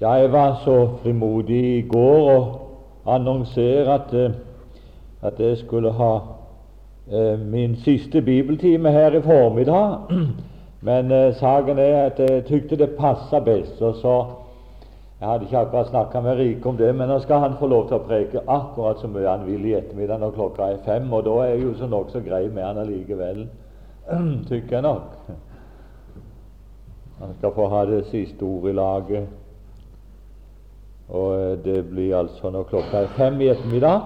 [0.00, 2.36] Jeg var så frimodig i går å
[3.12, 4.36] annonsere at, eh,
[5.22, 6.12] at jeg skulle ha
[7.12, 10.14] eh, min siste bibeltime her i formiddag.
[10.88, 13.82] Men eh, saken er at jeg tykte det passa best.
[13.82, 14.14] og så
[15.20, 17.88] Jeg hadde ikke akkurat snakka med Rike om det, men nå skal han få lov
[17.88, 21.26] til å preke akkurat så mye han vil i ettermiddag når klokka er fem, og
[21.26, 23.42] da er jeg jo så nokså grei med han allikevel,
[24.48, 25.12] tykker jeg nok.
[27.20, 29.28] Han skal få ha det siste ordet i laget.
[31.10, 34.00] Og eh, det blir altså når klokka er fem i ettermiddag.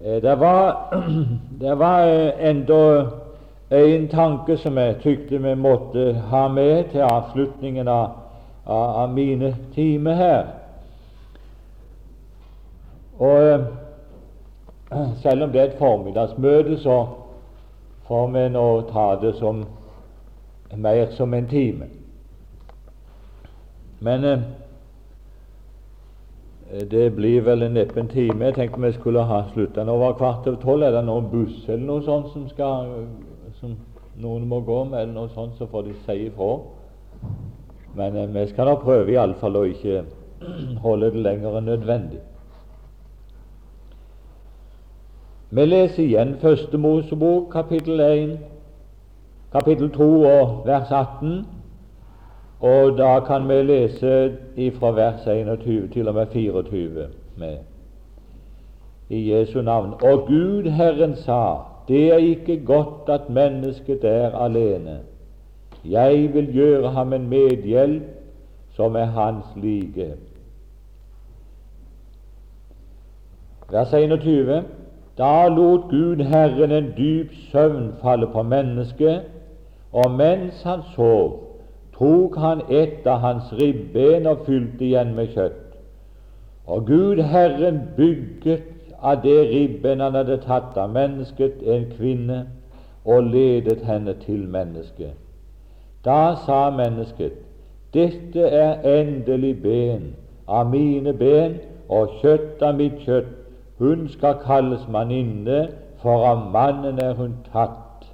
[0.00, 0.94] Eh, det var,
[1.60, 3.06] det var eh, enda
[3.70, 8.08] en tanke som jeg tykte vi måtte ha med til avslutningen av,
[8.66, 10.46] av, mine timer her.
[13.18, 13.64] Og
[15.22, 17.06] selv om det er et formiddagsmøte, så
[18.08, 19.64] får vi nå ta det som
[20.76, 21.86] mer som en time.
[24.00, 24.24] Men
[26.70, 28.44] det blir vel neppe en time.
[28.44, 30.82] Jeg tenkte vi skulle ha slutta nå var kvart over tolv.
[30.86, 32.92] Er det noen buss eller noe sånt som, skal,
[33.60, 33.74] som
[34.22, 36.50] noen må gå med, eller noe sånt, så får de si ifra.
[37.98, 40.04] Men eh, vi skal da prøve iallfall å ikke
[40.84, 42.20] holde det lenger enn nødvendig.
[45.50, 48.36] Vi leser igjen Første Mosebok, kapittel 1,
[49.50, 51.40] kapittel 2 og vers 18.
[52.60, 54.36] Og da kan vi lese
[54.78, 57.56] fra vers 21 til og med 24 med
[59.08, 59.94] i Jesu navn.
[60.02, 61.54] Og Gud Herren sa,
[61.88, 64.98] det er ikke godt at mennesket er alene.
[65.84, 68.02] Jeg vil gjøre ham en medhjelp
[68.76, 70.14] som er hans like.
[73.70, 74.62] Vers 21.
[75.18, 79.20] Da lot Gud Herren en dyp søvn falle på mennesket,
[79.92, 81.49] og mens han sov,
[82.00, 85.74] tok han et av hans ribben og fylte igjen med kjøtt.
[86.66, 92.46] Og Gud Herren bygget av det ribben han hadde tatt av mennesket, en kvinne,
[93.04, 95.12] og ledet henne til mennesket.
[96.04, 97.36] Da sa mennesket,
[97.94, 100.10] dette er endelig ben
[100.48, 103.36] av mine ben og kjøtt av mitt kjøtt.
[103.80, 105.68] Hun skal kalles manninne,
[106.02, 108.04] for av mannen er hun tatt.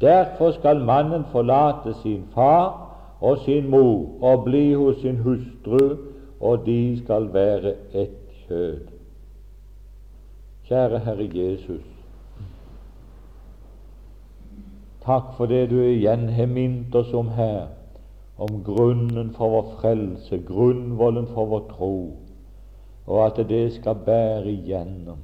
[0.00, 2.81] Derfor skal mannen forlate sin far
[3.22, 5.96] og sin mor og bli hos sin hustru,
[6.40, 8.80] og de skal være ett kjød.
[10.66, 11.86] Kjære Herre Jesus,
[15.04, 17.70] takk for det du igjen har minnet oss om her,
[18.38, 21.96] om grunnen for vår frelse, grunnvollen for vår tro,
[23.06, 25.22] og at det skal bære igjennom.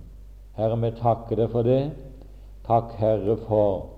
[0.54, 1.82] Herre, vi takker deg for det.
[2.66, 3.97] Takk, Herre, for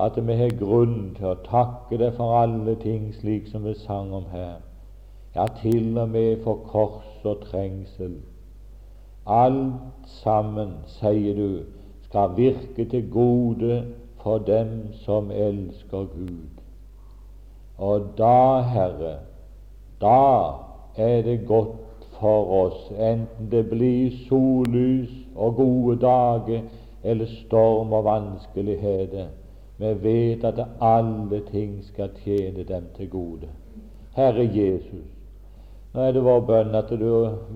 [0.00, 4.12] at vi har grunn til å takke deg for alle ting, slik som vi sang
[4.16, 4.60] om her.
[5.34, 8.16] Ja, til og med for kors og trengsel.
[9.26, 11.60] Alt sammen, sier du,
[12.08, 13.82] skal virke til gode
[14.22, 16.64] for dem som elsker Gud.
[17.78, 19.14] Og da, Herre,
[20.00, 20.24] da
[20.96, 26.66] er det godt for oss, enten det blir sollys og gode dager
[27.02, 29.30] eller storm og vanskeligheter
[29.80, 33.48] vi vet at alle ting skal tjene dem til gode.
[34.16, 35.06] Herre Jesus,
[35.94, 37.06] nå er det vår bønn at du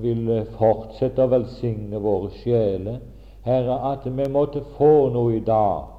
[0.03, 3.03] vil fortsette å velsigne våre sjeler.
[3.45, 5.93] Herre, at vi måtte få noe i dag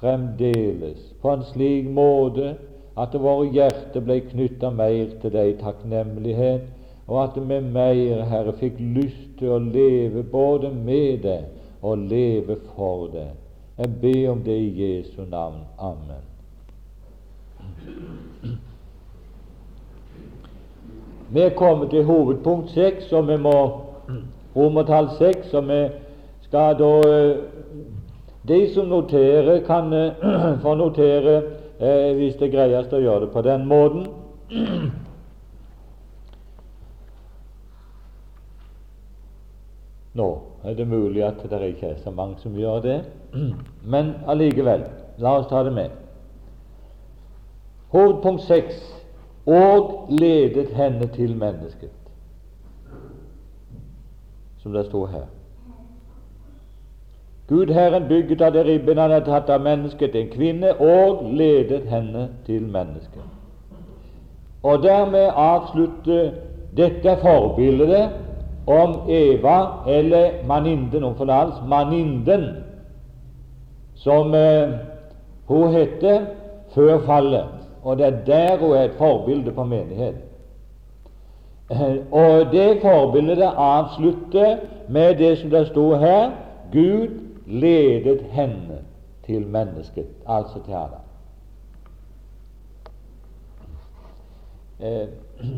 [0.00, 2.56] fremdeles på en slik måte
[2.98, 6.66] at våre hjerter ble knytta mer til deg i takknemlighet,
[7.06, 12.58] og at vi mer, Herre, fikk lyst til å leve både med deg og leve
[12.74, 13.39] for deg.
[13.80, 15.60] Jeg ber om det i Jesu navn.
[15.78, 16.24] Amen.
[21.30, 23.80] Vi er kommet til hovedpunkt 6, og vi må
[24.56, 25.88] romertall 6, og vi
[26.42, 27.36] skal da eh,
[28.48, 30.12] De som noterer, kan eh,
[30.62, 31.42] få notere
[31.78, 34.06] eh, hvis det er greiest å gjøre det på den måten.
[40.20, 43.00] Nå er det mulig at det ikke er så mange som gjør det,
[43.92, 44.84] men allikevel,
[45.18, 45.90] la oss ta det med.
[47.90, 48.74] Hovedpunkt 6
[49.46, 51.90] og ledet henne til mennesket,
[54.62, 55.26] som det står her.
[57.50, 61.88] Gud Herren bygget av det ribben han hadde tatt av mennesket, en kvinne, og ledet
[61.90, 63.24] henne til mennesket.
[64.62, 66.20] Og dermed avslutte
[66.76, 68.12] dette forbildet
[68.70, 69.56] om Eva,
[69.88, 72.44] eller maninden om forlatelse, maninden,
[74.00, 74.68] som eh,
[75.44, 76.20] hun heter
[76.74, 77.44] før fallet.
[77.82, 80.14] Og det er der hun er et forbilde på menighet.
[82.10, 84.56] Og det forbildet avslutter
[84.88, 86.30] med det som det sto her
[86.72, 88.80] Gud ledet henne
[89.26, 91.04] til mennesket, altså til Adam.
[94.80, 95.08] Eh,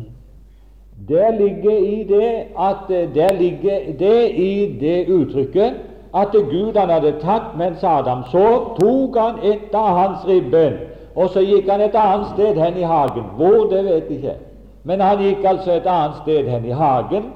[1.09, 5.73] der ligger i det at der ligger det i det uttrykket
[6.13, 10.77] at Gud han hadde tatt mens Adam sov, tok han et av hans ribben,
[11.15, 13.25] og så gikk han et annet sted hen i hagen.
[13.37, 14.35] Hvor, det vet jeg ikke.
[14.83, 17.31] Men han gikk altså et annet sted hen i hagen,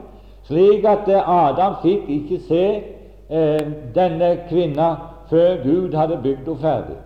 [0.47, 2.63] slik at Adam fikk ikke se
[3.29, 3.65] eh,
[3.95, 4.94] denne kvinna
[5.30, 7.00] før Gud hadde bygd henne ferdig.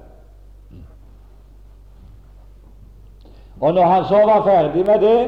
[3.61, 5.19] Og når han så var ferdig med det,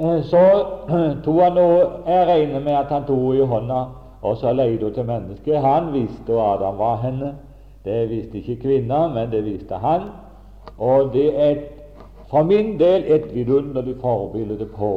[0.00, 0.44] eh, så
[1.24, 3.84] tok han noe Jeg regner med at han tok i hånda
[4.22, 5.60] og så leide hun til mennesket.
[5.60, 7.34] Han visste hvor Adam var henne.
[7.84, 10.02] Det visste ikke kvinna, men det visste han.
[10.78, 11.56] Og det er
[12.30, 14.92] for min del et vidunderlig forbilde på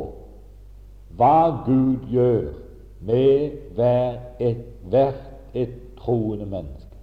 [1.16, 2.52] hva Gud gjør
[3.02, 5.22] med hver et, hvert
[5.54, 6.96] et troende menneske.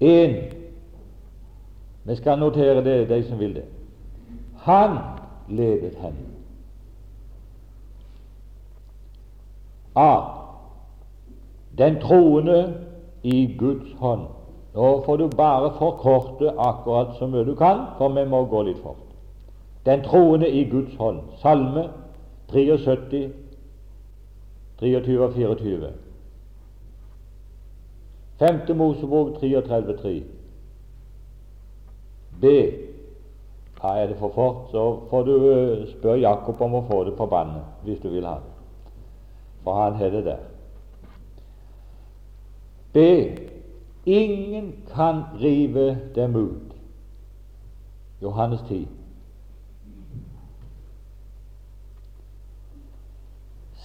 [0.00, 0.34] En
[2.04, 3.64] Vi skal notere det, de som vil det.
[4.56, 4.98] Han
[5.48, 6.29] ledet henne.
[9.94, 10.12] A.
[11.78, 12.74] Den troende
[13.22, 14.26] i Guds hånd.
[14.74, 18.78] Nå får du bare forkorte akkurat så mye du kan, for vi må gå litt
[18.82, 19.06] fort.
[19.86, 21.20] Den troende i Guds hånd.
[21.42, 21.88] Salme
[22.52, 23.30] 73,
[24.80, 25.90] 23 og 24.
[28.38, 30.14] Femte Mosebok 33,3.
[32.40, 32.44] B.
[33.82, 37.14] Ja, er det for fort, så får du eh, spørre Jakob om å få det
[37.16, 38.59] på bandet, hvis du vil ha det.
[39.64, 40.36] For han har det der.
[42.92, 42.96] B.
[44.06, 46.72] Ingen kan rive dem ut.
[48.22, 48.88] Johannes 10.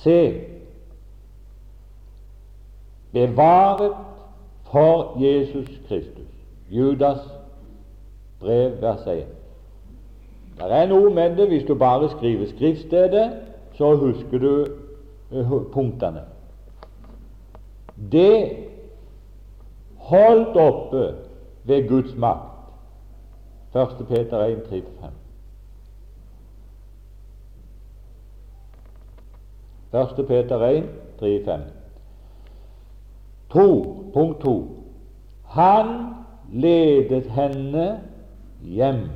[0.03, 0.41] C.
[3.15, 3.95] bevaret
[4.71, 6.31] for Jesus Kristus.
[6.69, 7.19] Judas
[8.39, 9.25] brev, vers 1.
[10.57, 13.31] Det er noe med det hvis du bare skriver skriftstedet,
[13.73, 14.67] så husker du
[15.73, 16.21] punktene.
[18.11, 18.57] Det
[19.97, 21.15] holdt oppe
[21.63, 22.51] ved Guds makt.
[23.75, 24.07] 1.
[24.07, 24.83] Peter 1, 3-5.
[29.91, 30.83] Første Peter 1,
[31.21, 31.59] 3-5.
[33.49, 33.83] To,
[34.13, 34.85] punkt 2.
[35.43, 36.15] Han
[36.53, 38.01] ledet henne
[38.61, 39.09] hjem.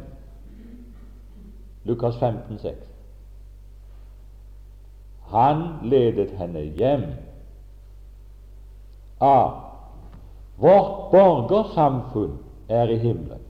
[1.83, 2.88] Lukas 15, 6.
[5.29, 7.03] Han ledet henne hjem.
[9.21, 9.51] A.
[10.57, 12.37] Vårt borgersamfunn
[12.69, 13.41] er i himmelen.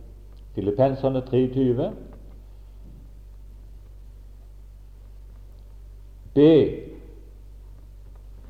[0.55, 1.91] Filippenserne 23.
[6.33, 6.39] B.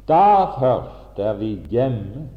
[0.07, 2.29] Da først er vi hjemme.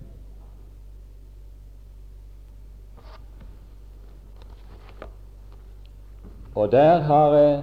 [6.54, 7.62] Og der har jeg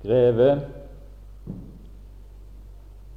[0.00, 0.79] skrevet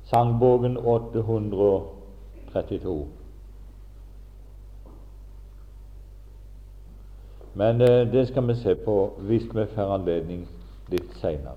[0.04, 3.08] sangboken 832.
[7.54, 10.48] Men eh, det skal vi se på hvis vi får anledning
[10.90, 11.56] litt seinere.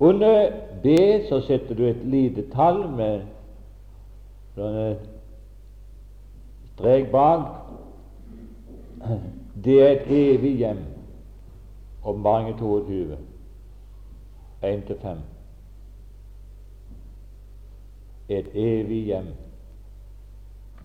[0.00, 0.50] Under
[0.82, 0.96] B
[1.28, 3.20] så setter du et lite tall med
[4.54, 4.96] sånne
[6.74, 7.48] strek bak.
[9.54, 10.84] Det er et evig hjem.
[12.04, 13.16] Åpenbaringen 22,
[14.62, 15.16] 1-5
[18.28, 19.26] et evig hjem.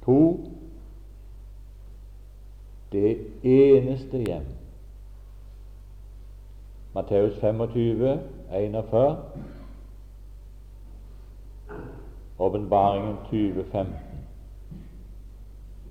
[0.06, 0.46] To
[2.92, 4.46] det eneste hjem.
[6.94, 8.20] Matteus 25,
[8.52, 9.18] 41.
[12.40, 13.96] Åpenbaringen 2015.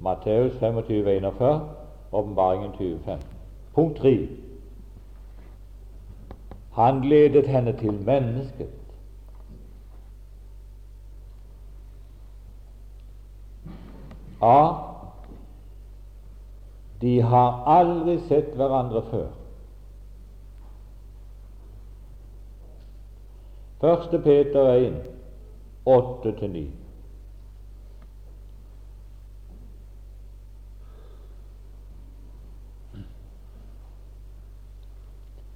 [0.00, 1.77] Matteus 25, 41.
[2.12, 3.28] Åpenbaringen 2015.
[3.74, 4.28] Punkt 3.
[6.72, 8.68] Han ledet henne til mennesket.
[14.42, 14.74] A.
[17.00, 19.28] De har aldri sett hverandre før.
[23.82, 24.22] 1.
[24.22, 24.94] Peter 1,
[25.86, 26.64] 8-9.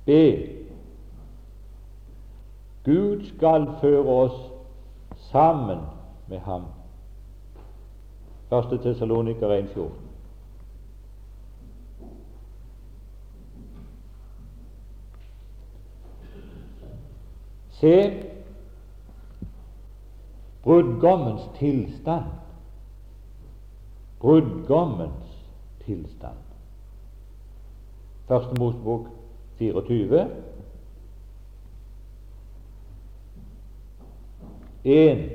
[0.05, 0.11] B.
[2.85, 4.53] Gud skal føre oss
[5.31, 5.79] sammen
[6.27, 6.65] med ham.
[8.53, 8.81] 1.
[8.83, 9.91] Tessaloniker 1,14.
[17.71, 18.25] Se
[20.63, 22.25] brudgommens tilstand.
[24.21, 25.49] Brudgommens
[25.85, 26.37] tilstand.
[28.29, 29.07] Første Mosebok
[29.63, 30.31] 24.
[34.85, 35.29] En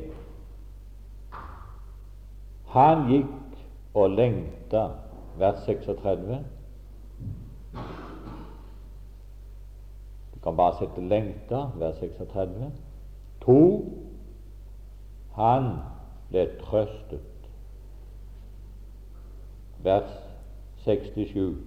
[2.67, 3.62] han gikk
[3.96, 4.84] og lengta,
[5.39, 6.39] vers 36.
[10.34, 12.72] Du kan bare sette 'lengta', vers 36.
[13.41, 13.84] To.
[15.34, 15.79] Han
[16.29, 17.50] ble trøstet,
[19.84, 20.12] vers
[20.77, 21.57] 67.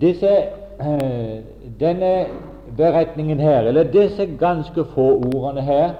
[0.00, 0.32] Disse,
[0.80, 1.42] eh,
[1.80, 2.26] denne
[2.76, 5.90] beretningen her, eller disse ganske få ordene her,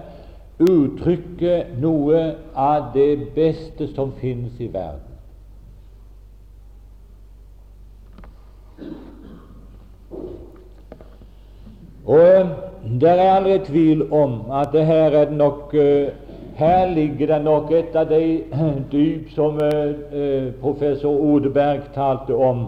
[0.61, 5.01] uttrykker noe av det beste som finnes i verden.
[12.07, 12.47] Og eh,
[13.01, 16.26] det er aldri tvil om at det her er det nok uh,
[16.57, 18.43] her ligger det nok et av de
[18.93, 22.67] dyp som uh, professor Odeberg talte om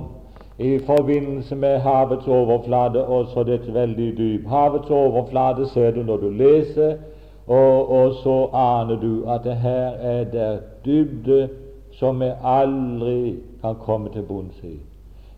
[0.58, 4.46] i forbindelse med havets overflate, og så dette veldig dyp.
[4.48, 6.96] Havets overflate ser du når du leser,
[7.46, 11.48] og, og så aner du at det her er det dybde
[11.92, 14.76] som vi aldri kan komme til bunns i,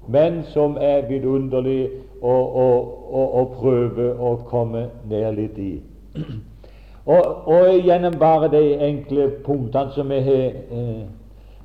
[0.09, 1.89] men som er vidunderlig
[2.23, 2.69] å, å,
[3.13, 5.73] å, å prøve å komme ned litt i.
[7.07, 11.01] Og, og, gjennom bare de enkle punktene som vi har eh,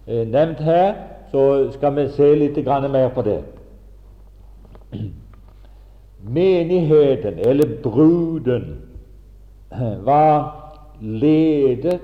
[0.08, 0.94] eh nevnt her,
[1.32, 3.44] så skal vi se litt mer på det.
[6.22, 8.82] Menigheten, eller bruden,
[10.04, 10.66] var
[11.02, 12.02] ledet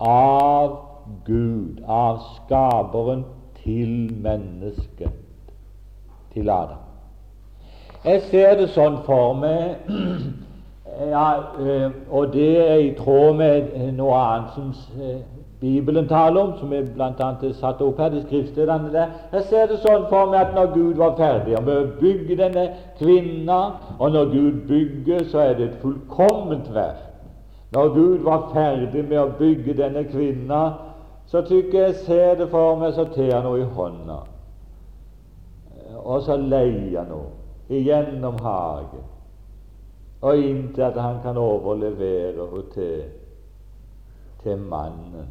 [0.00, 0.78] av
[1.24, 3.24] Gud, av Skaperen,
[3.64, 5.10] til mennesket,
[6.32, 6.80] til Adam.
[8.04, 9.86] Jeg ser det sånn for meg,
[11.00, 11.28] ja,
[11.60, 14.70] eh, og det er i tråd med noe annet som
[15.00, 15.22] eh,
[15.60, 17.28] Bibelen taler om, som er bl.a.
[17.56, 19.14] satt opp her, de skriftstedene der.
[19.32, 22.64] Jeg ser det sånn for meg at når Gud var ferdig med å bygge denne
[22.98, 23.60] kvinna,
[23.98, 27.06] og når Gud bygger, så er det et fullkomment verk.
[27.72, 30.60] Når Gud var ferdig med å bygge denne kvinna,
[31.32, 34.20] så tykker jeg ser det for meg, så tar han noe i hånda,
[36.04, 37.24] og så leier han henne
[37.72, 39.08] igjennom hagen,
[40.24, 43.02] og inntil at han kan overlevere henne til,
[44.42, 45.26] til mannen.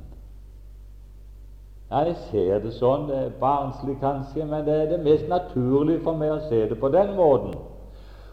[1.92, 3.08] Ja, jeg ser det sånn.
[3.10, 6.78] Det er barnslig kanskje, men det er det mest naturlige for meg å se det
[6.82, 7.56] på den måten.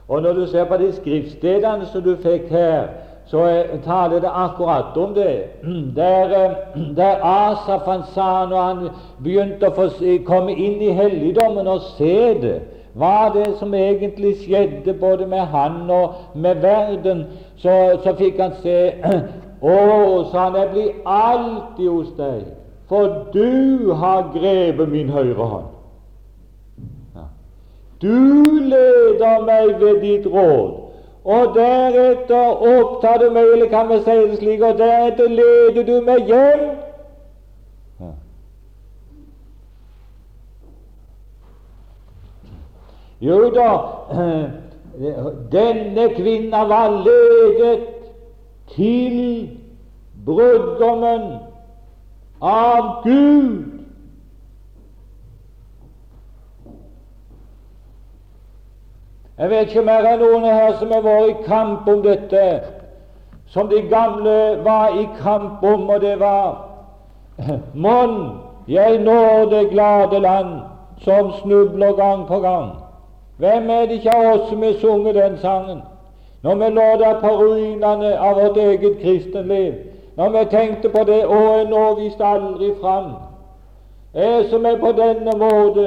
[0.09, 2.93] Og når du ser på de skriftstedene som du fikk her,
[3.31, 3.45] så
[3.85, 5.37] taler det akkurat om det.
[5.97, 6.57] Der, eh,
[7.00, 8.88] der Asaf sa når han
[9.23, 9.88] begynte å
[10.26, 12.57] komme inn i helligdommen og se det,
[12.99, 18.59] hva det som egentlig skjedde både med han og med verden, så, så fikk han
[18.64, 18.78] se
[19.61, 19.73] Å,
[20.32, 22.49] sa han, jeg blir alltid hos deg
[22.90, 25.66] for du har grepet min høyre hånd.
[27.14, 27.26] Ja.
[28.02, 28.16] Du
[28.73, 30.73] leder meg ved ditt råd,
[31.25, 36.00] og deretter opptar du meg, eller kan vi si det slik, og deretter leder du
[36.09, 36.64] meg hjem.
[38.00, 38.11] Ja.
[43.21, 43.71] Jo da,
[45.53, 47.81] denne kvinna var ledet
[48.75, 49.50] til
[50.27, 51.27] brudgommen
[52.41, 53.67] av Gud.
[59.39, 62.45] Jeg vet ikke om det er noen her som har vært i kamp om dette,
[63.49, 66.67] som de gamle var i kamp om, og det var
[67.85, 68.19] Mon,
[68.69, 70.61] jeg når det glade land,
[71.05, 72.79] som snubler gang på gang.
[73.40, 75.78] Hvem er det ikke av oss som har sunget den sangen?
[76.42, 79.73] Når vi lå der på ruinene av vårt eget kristenliv,
[80.16, 81.38] når vi tenkte på det Å,
[81.70, 83.14] nå viste aldri fram.
[84.14, 85.87] Jeg som er på denne måte,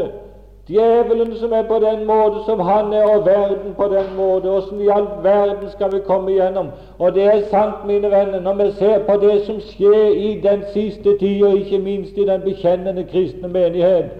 [0.69, 4.49] djevelen som er på den måte som han er, og verden på den måte.
[4.49, 6.73] Åssen i all verden skal vi komme igjennom?
[6.97, 10.65] Og det er sant, mine venner, når vi ser på det som skjer i den
[10.73, 14.17] siste tid, og ikke minst i den bekjennende kristne menighet,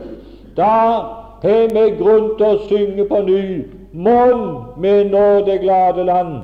[0.57, 3.43] da har vi grunn til å synge på ny
[3.93, 6.41] Mon vi nå det glade land.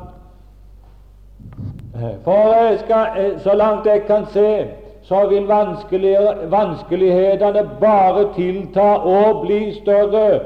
[2.24, 4.66] For jeg skal, eh, så langt jeg kan se,
[5.02, 10.40] så vil vanskelighetene bare tilta og bli større.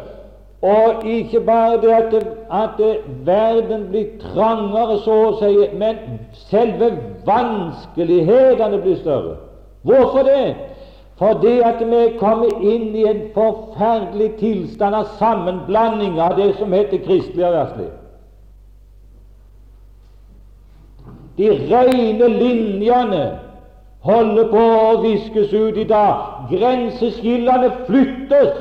[0.62, 5.95] Og ikke bare det at, det, at det, verden blir trangere, så å si, men
[6.48, 6.91] selve
[7.27, 9.36] vanskelighetene blir større.
[9.83, 10.55] Hvorfor det?
[11.17, 16.74] Fordi at vi er kommet inn i en forferdelig tilstand av sammenblanding av det som
[16.74, 17.89] heter kristelig og verdslig.
[21.38, 23.24] De rene linjene
[24.05, 26.48] holder på å viskes ut i dag.
[26.51, 28.58] Grenseskillene flyttes,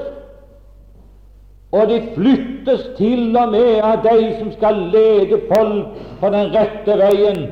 [1.72, 6.98] og de flyttes til og med av de som skal lede folk på den rette
[7.00, 7.42] veien.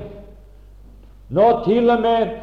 [1.30, 2.36] Når til og med,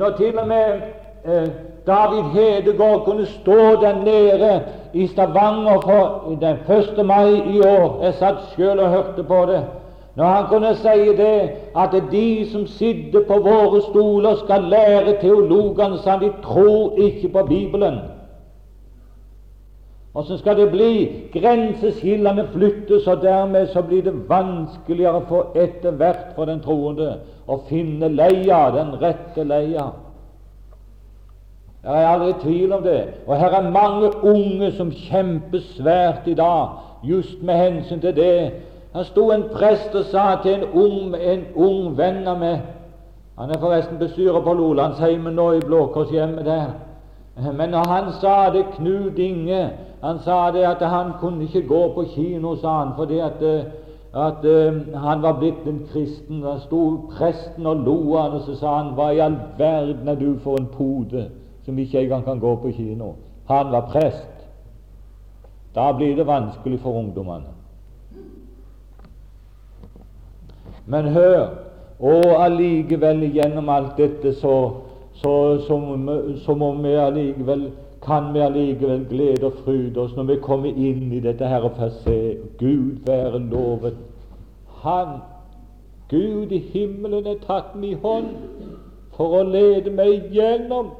[0.00, 0.82] når til og med
[1.24, 1.48] eh,
[1.86, 4.62] David Hedegaard kunne stå der nede
[4.92, 6.56] i Stavanger for den
[6.98, 7.06] 1.
[7.06, 9.64] mai i år Jeg satt sjøl og hørte på det.
[10.16, 15.98] Når han kunne si det at de som sitter på våre stoler, skal lære teologene
[15.98, 17.98] så de tror ikke på Bibelen.
[20.14, 21.12] Åssen skal det bli?
[21.32, 27.16] Grenseskillene flyttes, og dermed så blir det vanskeligere for etter hvert for den troende
[27.50, 29.88] å finne leia, den rette leia.
[31.84, 33.04] Jeg er aldri i tvil om det.
[33.26, 36.68] Og her er mange unge som kjemper svært i dag,
[37.02, 38.52] just med hensyn til det
[38.94, 42.60] han sto en prest og sa til en ung, en ung venn av meg
[43.34, 46.68] Han er forresten bestyrer på Lolandsheimen nå, i Blåkårshjemmet der.
[47.52, 49.70] Men når han sa det, Knut Inge
[50.02, 53.42] Han sa det at han kunne ikke gå på kino, sa han, fordi at,
[54.14, 56.42] at uh, han var blitt en kristen.
[56.44, 60.08] Da sto presten og lo av han, og så sa han Hva i all verden
[60.08, 61.26] er du for en pode
[61.64, 63.14] som ikke engang kan gå på kino?
[63.48, 64.30] Han var prest.
[65.74, 67.52] Da blir det vanskelig for ungdommene.
[70.86, 71.48] Men hør
[71.98, 74.70] Og allikevel gjennom alt dette så,
[75.14, 75.76] så, så,
[76.44, 77.70] så må vi allikevel
[78.04, 81.78] kan vi allikevel glede og fryde oss når vi kommer inn i dette her og
[81.78, 82.16] får se
[82.58, 83.96] Gud være lovet.
[84.82, 85.14] Han,
[86.10, 88.28] Gud i himmelen, er tatt min hånd
[89.16, 90.92] for å lede meg gjennom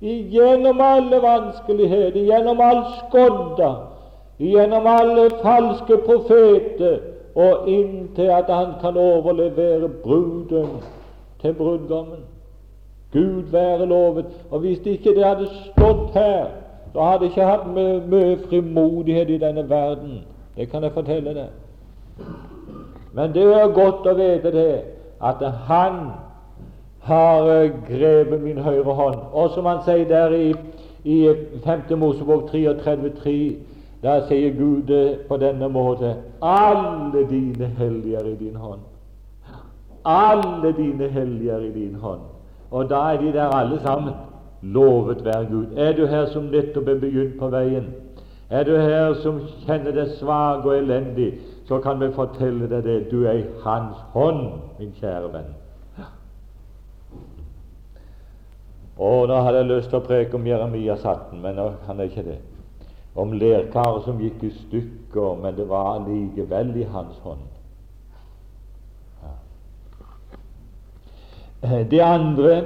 [0.00, 3.74] igjennom alle vanskeligheter, gjennom all skodda,
[4.38, 6.98] gjennom alle falske profeter,
[7.36, 10.68] og inntil at han kan overlevere bruden
[11.40, 12.24] til brudgommen.
[13.12, 14.26] Gud være lovet.
[14.50, 16.46] Og hvis ikke det hadde stått her,
[16.92, 17.66] så hadde jeg ikke hatt
[18.08, 20.24] mye frimodighet i denne verden.
[20.56, 22.26] Det kan jeg fortelle deg.
[23.12, 24.80] Men det er godt å vite det,
[25.20, 26.00] at han
[27.06, 29.18] har grepet min høyre hånd.
[29.32, 30.54] Og som han sier der i,
[31.04, 31.18] i
[31.64, 31.98] 5.
[31.98, 33.56] Mosebok 33,
[34.02, 34.90] da sier Gud
[35.28, 38.80] på denne måte alle dine hellige er i din hånd.
[40.04, 42.20] Alle dine hellige er i din hånd.
[42.70, 44.14] Og da er de der alle sammen.
[44.62, 45.66] Lovet være Gud.
[45.76, 47.86] Er du her som nettopp er begynt på veien?
[48.50, 51.32] Er du her som kjenner deg svak og elendig,
[51.66, 52.98] så kan vi fortelle deg det.
[53.10, 54.42] Du er i Hans hånd,
[54.78, 55.54] min kjære venn.
[58.96, 62.12] Og nå hadde jeg lyst til å preke om Jeremias 18, men nå kan jeg
[62.12, 62.38] ikke det
[63.16, 67.40] om lerkaret som gikk i stykker, men det var likevel i hans hånd.
[69.22, 69.28] Ja.
[71.90, 72.56] Det andre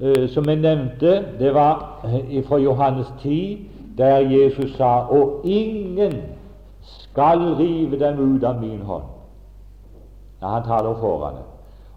[0.00, 3.58] eh, som jeg nevnte, det var eh, fra Johannes 10,
[3.98, 6.22] der Jesus sa Og ingen
[6.80, 9.04] skal rive dem ut av min hånd.
[10.40, 11.42] Ja, han taler foran det.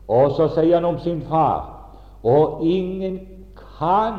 [0.07, 1.77] Og så sier han om sin far
[2.23, 3.19] Og ingen
[3.81, 4.13] kan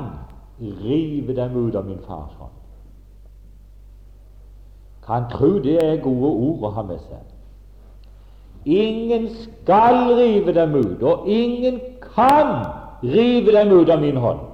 [0.59, 2.51] rive dem ut av min fars hånd.
[5.07, 7.23] Kan tro det er gode ord å ha med seg.
[8.65, 11.81] Ingen skal rive dem ut, og ingen
[12.15, 12.67] kan
[13.03, 14.49] rive dem ut av min hånd.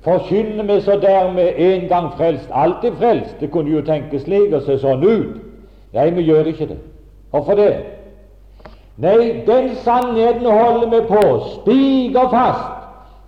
[0.00, 3.36] Forkynner vi så dermed en gang frelst, alltid frelst?
[3.40, 5.40] Det kunne jo tenkes slik og se sånn ut.
[5.92, 6.78] Nei, vi gjør ikke det.
[7.30, 7.99] Hvorfor det?
[9.00, 11.22] Nei, den sannheten holder vi på,
[11.54, 12.80] Stiger fast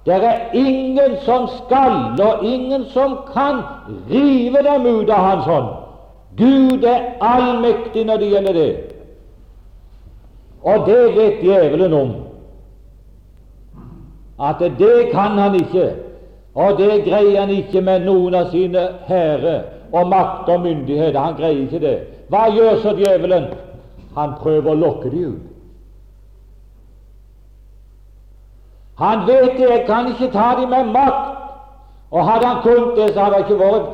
[0.07, 3.63] det er ingen som skal, og ingen som kan,
[4.11, 5.69] rive dem ut av Hans hånd.
[6.37, 8.73] Gud er allmektig når det gjelder det.
[10.63, 12.11] Og det vet djevelen om.
[14.41, 15.93] At det kan han ikke,
[16.55, 19.61] og det greier han ikke med noen av sine herre
[19.93, 21.21] og makt og myndigheter.
[21.21, 21.97] Han greier ikke det.
[22.29, 23.53] Hva gjør så djevelen?
[24.17, 25.52] Han prøver å lokke dem ut.
[28.99, 31.39] Han vet det, jeg kan ikke ta dem med makt.
[32.11, 33.87] Og hadde han kunnet det, så hadde det ikke vært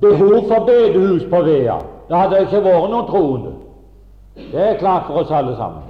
[0.00, 1.78] behov for bedehus på Vea.
[2.08, 3.52] Da hadde det ikke vært noen troende.
[4.52, 5.84] Det er klart for oss alle sammen.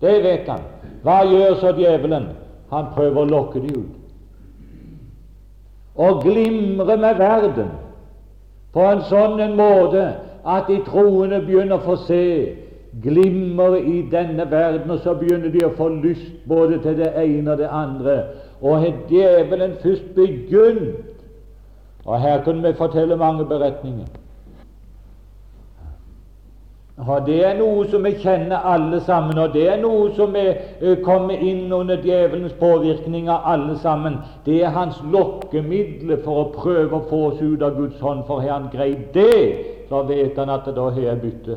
[0.00, 0.62] Det vet han.
[1.02, 2.28] Hva gjør så djevelen?
[2.70, 3.96] Han prøver å lokke dem ut.
[6.00, 7.72] Og glimre med verden
[8.72, 10.04] på en sånn måte
[10.46, 12.24] at de troende begynner å få se
[13.02, 17.52] glimmer i denne verden, og så begynner de å få lyst både til det ene
[17.52, 18.16] og det andre.
[18.60, 21.06] Og har djevelen først begynt
[22.04, 24.06] Og her kunne vi fortelle mange beretninger.
[27.08, 30.42] Og Det er noe som vi kjenner alle sammen, og det er noe som vi
[30.48, 34.18] eh, kommer inn under djevelens påvirkning av alle sammen.
[34.44, 38.26] Det er hans lokkemiddel for å prøve å få oss ut av Guds hånd.
[38.28, 41.56] For har han greid det, så vet han at da har jeg bytte.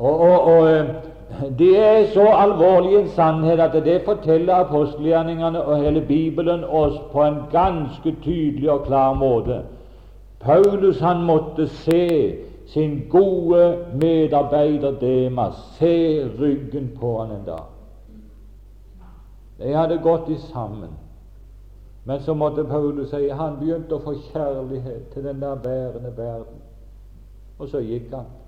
[0.00, 0.88] Og, og, og, eh,
[1.58, 7.22] Det er så alvorlig en sannhet at det forteller apostelgjerningene og hele Bibelen oss på
[7.22, 9.62] en ganske tydelig og klar måte.
[10.40, 12.36] Paulus han måtte se
[12.66, 17.68] sin gode medarbeider Demas se ryggen på han en dag.
[19.58, 20.90] De hadde gått i sammen.
[22.04, 26.62] Men så måtte Paulus si han begynte å få kjærlighet til den der bærende verden.
[27.58, 28.39] Og så gikk han.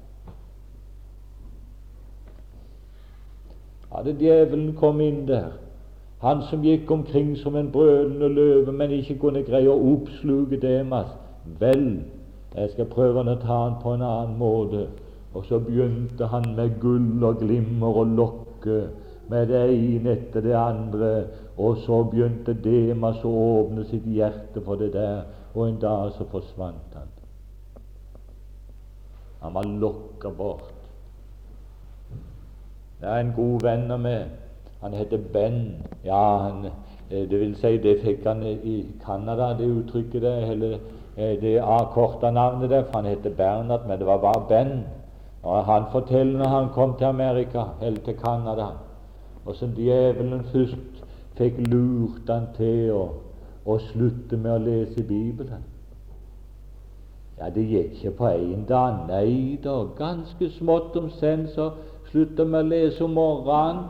[3.93, 5.53] Hadde djevelen kommet inn der,
[6.23, 11.11] han som gikk omkring som en brølende løve, men ikke kunne greie å oppsluke Demas,
[11.61, 11.87] vel,
[12.55, 14.87] jeg skal prøve å ta han på en annen måte.
[15.35, 18.83] Og så begynte han med gull og glimmer og lokke
[19.33, 21.13] med det ene etter det andre.
[21.57, 25.25] Og så begynte Demas å åpne sitt hjerte for det der,
[25.55, 27.09] og en dag så forsvant han.
[29.43, 30.72] Han var lokka bort.
[33.03, 34.27] Det er en god venn av meg.
[34.81, 35.57] Han heter Ben.
[36.05, 36.67] Ja, han,
[37.11, 40.47] eh, det vil si, det fikk han i Canada, det uttrykket der.
[40.47, 40.79] Hele,
[41.17, 44.85] eh, det avkorta navnet der, for han heter Bernhard, men det var bare Ben.
[45.43, 48.67] Og Han forteller når han kom til Amerika, eller til Canada,
[49.45, 53.03] hvordan djevelen først fikk lurt han til å,
[53.67, 55.65] å slutte med å lese Bibelen.
[57.39, 59.01] Ja, det gikk ikke på én dag.
[59.09, 61.73] Nei da, ganske smått om senn så
[62.13, 63.83] slutta med å lese om morgenen.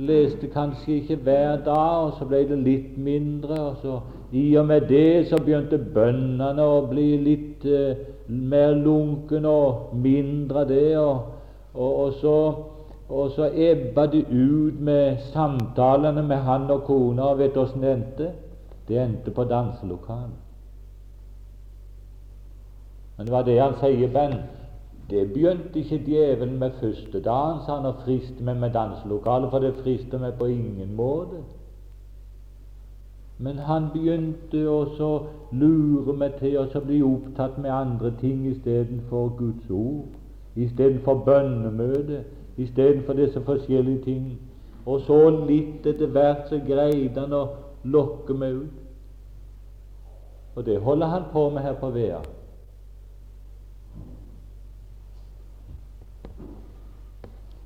[0.00, 3.58] Leste kanskje ikke hver dag, og så ble det litt mindre.
[3.60, 3.98] og så
[4.32, 7.98] I og med det så begynte bønnene å bli litt eh,
[8.28, 10.98] mer lunken og mindre det.
[10.98, 11.26] Og,
[11.74, 12.36] og, og så,
[13.34, 17.32] så ebba det ut med samtalene med han og kona.
[17.32, 18.30] Og vet du åssen det endte?
[18.88, 20.38] Det endte på danselokalet.
[23.18, 24.38] Men det var det han sier, Ben.
[25.10, 29.64] Det begynte ikke djevelen med første dagen, sa han, å friste meg med danselokalet, for
[29.64, 31.42] det frister meg på ingen måte.
[33.42, 35.20] Men han begynte også å
[35.56, 40.12] lure meg til å bli opptatt med andre ting istedenfor Guds ord,
[40.54, 42.22] istedenfor bønnemøte,
[42.60, 44.26] istedenfor disse forskjellige ting.
[44.86, 45.18] Og så
[45.48, 47.46] litt etter hvert så greide han å
[47.84, 48.76] lokke meg ut.
[50.56, 52.20] Og det holder han på med her på Vea.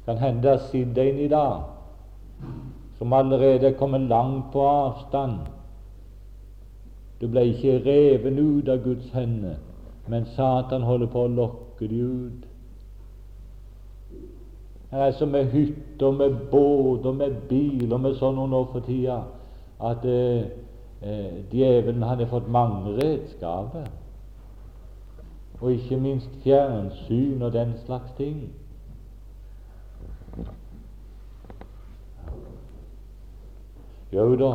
[0.05, 1.63] Kan hende det sitter en i dag
[2.99, 5.39] som allerede er kommet langt på avstand.
[7.21, 9.55] Du ble ikke reven ut av Guds hender,
[10.09, 12.47] men Satan holder på å lokke deg ut.
[14.91, 19.25] Det er som med hytter, med båter, med biler, med sånn nå for tida,
[19.83, 20.45] at eh,
[21.03, 23.89] eh, djevelen hadde fått mange redskaper.
[25.61, 28.53] Og ikke minst fjernsyn og den slags ting.
[34.15, 34.51] Jo da,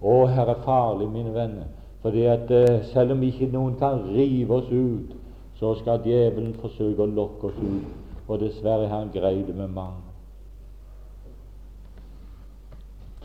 [0.00, 1.68] å, her er farlig, mine venner,
[2.00, 5.16] fordi at eh, selv om ikke noen kan rive oss ut,
[5.60, 7.90] så skal djevelen forsøke å lokke oss ut,
[8.26, 10.06] og dessverre har han greid det med mange.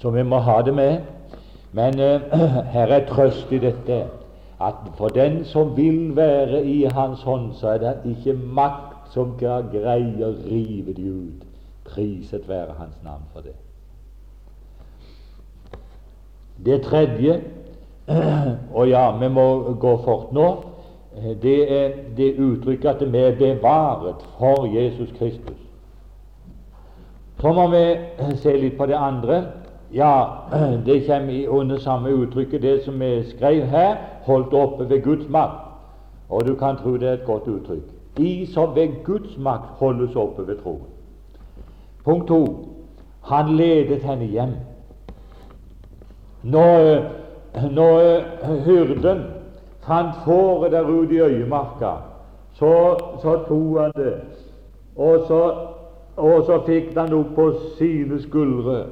[0.01, 1.01] Så vi må ha det med.
[1.71, 2.21] Men eh,
[2.75, 4.05] her er trøst i dette,
[4.59, 9.35] at for den som vil være i Hans hånd, så er det ikke makt som
[9.39, 11.45] kan greie å rive de ut.
[11.87, 13.55] Priset være Hans navn for det.
[16.65, 17.41] Det tredje
[18.77, 20.47] Og ja, vi må gå fort nå.
[21.41, 25.61] Det er det uttrykket at vi er bevaret for Jesus Kristus.
[27.41, 27.83] Så må vi
[28.43, 29.43] se litt på det andre.
[29.93, 30.25] Ja,
[30.85, 35.61] det kommer under samme uttrykket, det som vi skrev her, holdt oppe ved Guds makt.
[36.29, 37.83] Og du kan tro det er et godt uttrykk.
[38.17, 40.87] De som ved Guds makt holdes oppe ved troen.
[42.05, 42.69] Punkt to.
[43.21, 44.53] Han ledet henne hjem.
[46.45, 47.03] Når,
[47.73, 48.01] når
[48.65, 49.23] hyrden
[49.85, 51.95] fant fåret der ute i øyemarka,
[52.53, 52.73] så,
[53.21, 54.13] så tok han det,
[54.95, 55.41] og så
[56.15, 57.45] og så fikk han opp på
[57.77, 58.85] sine skuldre.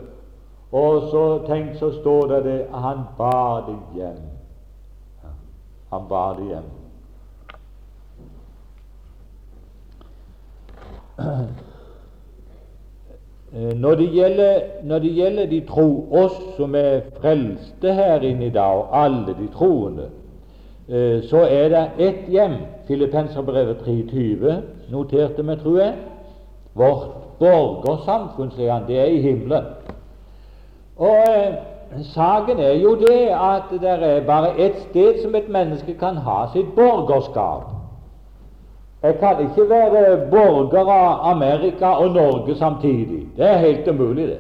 [0.73, 4.23] Og så tenk, så står det det han bar det hjem.
[5.93, 6.71] Han bar det hjem.
[13.53, 18.53] Når det, gjelder, når det gjelder de tro, oss som er frelste her inne i
[18.53, 20.07] dag, og alle de troende,
[20.89, 22.55] eh, så er det ett hjem,
[22.87, 24.55] Filippenserbrevet 23,
[24.89, 25.93] noterte vi, tror jeg.
[26.73, 27.05] Vårt
[27.39, 29.69] borgersamfunn, sier han, det er i himmelen.
[30.97, 31.53] Og eh,
[32.09, 36.47] saken er jo det at det er bare ett sted som et menneske kan ha
[36.53, 37.72] sitt borgerskap.
[39.03, 43.27] Jeg kan ikke være borger av Amerika og Norge samtidig.
[43.37, 44.39] Det er helt umulig, det.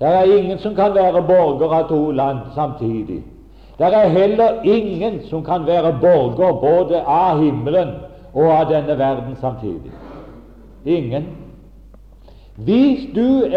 [0.00, 3.22] Det er ingen som kan være borger av to land samtidig.
[3.78, 7.88] Det er heller ingen som kan være borger både av himmelen
[8.34, 9.92] og av denne verden samtidig.
[10.84, 11.26] Ingen.
[12.56, 13.48] Hvis du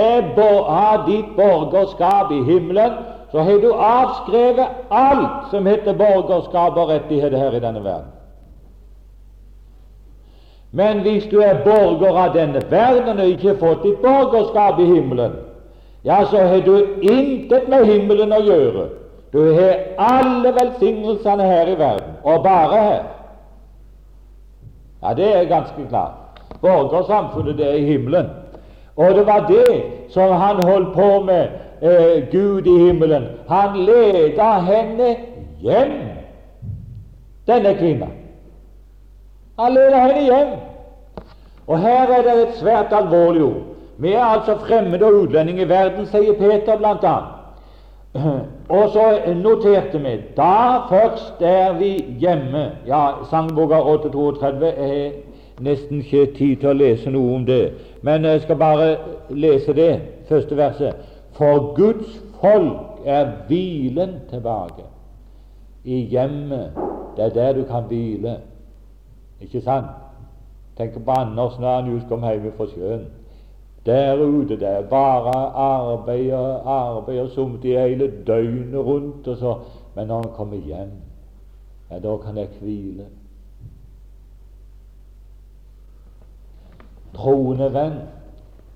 [0.67, 2.91] har ditt borgerskap i himmelen,
[3.31, 8.12] så har du avskrevet alt som heter borgerskap og rettigheter her i denne verden.
[10.75, 14.87] Men hvis du er borger av denne verden og ikke har fått ditt borgerskap i
[14.89, 15.35] himmelen,
[16.03, 18.87] ja, så har du intet med himmelen å gjøre.
[19.33, 23.03] Du har alle velsignelsene her i verden, og bare her.
[25.03, 26.41] Ja, det er ganske klart.
[26.61, 28.33] Borgersamfunnet, det er i himmelen.
[28.95, 31.47] Og det var det som han holdt på med,
[31.81, 33.23] eh, Gud i himmelen.
[33.49, 35.15] Han leda henne
[35.61, 35.95] hjem,
[37.47, 38.22] denne kvinnen.
[39.59, 40.53] Han leder henne hjem.
[41.67, 43.61] Og her er det et svært alvorlig ord.
[43.97, 47.15] Vi er altså fremmede og utlending i verden, sier Peter bl.a.
[48.69, 49.03] Og så
[49.35, 52.71] noterte vi da først er vi hjemme.
[52.87, 55.11] Ja, Sangboka 832 er
[55.61, 58.87] nesten ikke tid til å lese noe om det, men jeg skal bare
[59.29, 59.91] lese det
[60.29, 60.95] første verset.
[61.37, 64.89] For Guds folk er hvilen tilbake.
[65.83, 66.73] I hjemmet,
[67.17, 68.37] det er der du kan hvile.
[69.43, 69.91] Ikke sant?
[70.77, 73.05] Tenk på Anders når han just kom hjem fra sjøen.
[73.85, 79.27] Der ute det er bare arbeid og arbeid og somt hele døgnet rundt.
[79.27, 79.57] Og så.
[79.95, 80.95] Men når han kommer hjem,
[81.91, 83.05] ja, da kan jeg hvile.
[87.13, 87.99] Troende venn,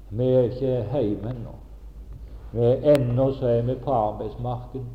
[0.09, 1.55] vi er ikke hjemme ennå.
[2.93, 4.85] Ennå så er vi på arbeidsmarkedet.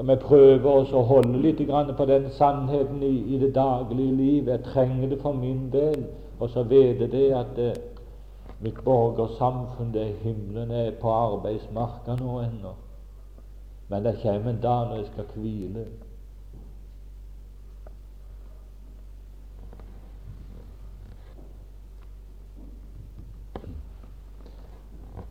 [0.00, 1.58] Skal vi prøve oss å holde litt
[1.96, 4.48] på den sannheten i, i, det daglige liv.
[4.48, 6.06] Jeg trenger det for min del.
[6.40, 7.76] Og så vite det at eh,
[8.64, 12.72] mitt borgersamfunn, det er himmelen, er på arbeidsmarka nå ennå.
[13.92, 15.86] Men det kommer en dag når jeg skal hvile.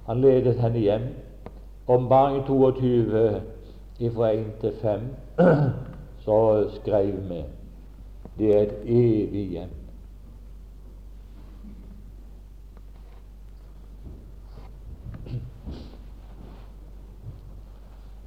[0.06, 1.14] Han ledet henne hjem.
[1.88, 3.58] Ombaring 22
[4.08, 5.02] fra 1 til 5,
[6.26, 7.44] så skrev vi
[8.40, 9.70] det er et evig hjem.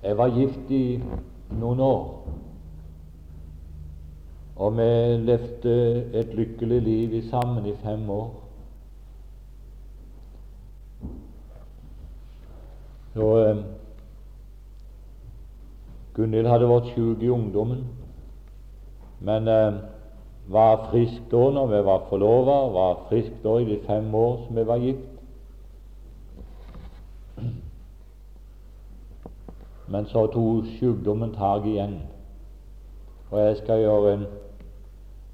[0.03, 1.03] Jeg var gift i
[1.51, 2.29] noen år,
[4.57, 4.83] og vi
[5.25, 8.35] levde et lykkelig liv sammen i fem år.
[13.15, 13.63] Så
[16.15, 17.87] Gunhild hadde vært syk i ungdommen,
[19.25, 19.79] men eh,
[20.53, 24.57] var frisk da når vi var forlova, var frisk da i de fem år som
[24.57, 25.09] vi var gift.
[29.93, 31.99] Men så tok sykdommen tak igjen,
[33.31, 34.27] og jeg skal gjøre en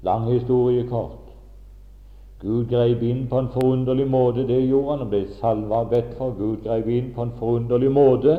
[0.03, 1.27] lang historie kort.
[2.39, 6.31] Gud greip inn på en forunderlig måte, det gjorde han, og ble salva bedt for.
[6.39, 8.37] Gud greip inn på en forunderlig måte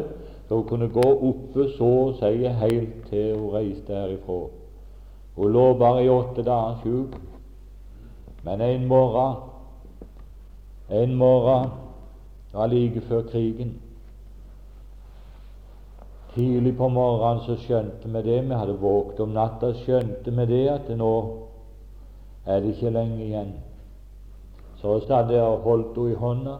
[0.51, 4.41] hun kunne gå oppe så å si helt til hun reiste herifra.
[5.37, 7.15] Hun lå bare i åtte dager sjuk.
[8.43, 9.37] Men en morgen,
[10.89, 11.71] en morgen
[12.53, 13.77] var like før krigen
[16.35, 18.43] Tidlig på morgenen så skjønte vi det.
[18.47, 21.15] Vi hadde våget om natta, skjønte vi det at nå
[22.47, 23.51] er det ikke lenge igjen.
[24.79, 26.55] Så satt jeg og holdt henne i hånda,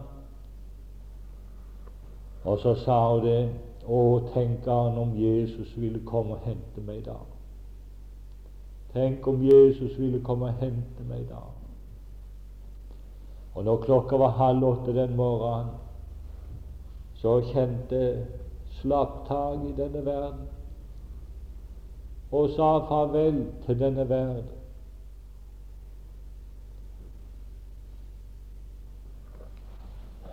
[2.43, 3.39] og så sa hun det
[3.87, 4.01] å,
[4.33, 7.17] tenk han om Jesus ville komme og hente meg da.
[8.93, 11.41] Tenk om Jesus ville komme og hente meg da.
[13.55, 15.73] Og når klokka var halv åtte den morgenen,
[17.21, 18.23] så kjente jeg
[18.81, 20.47] slapp tak i denne verden
[22.31, 24.60] og sa farvel til denne verden.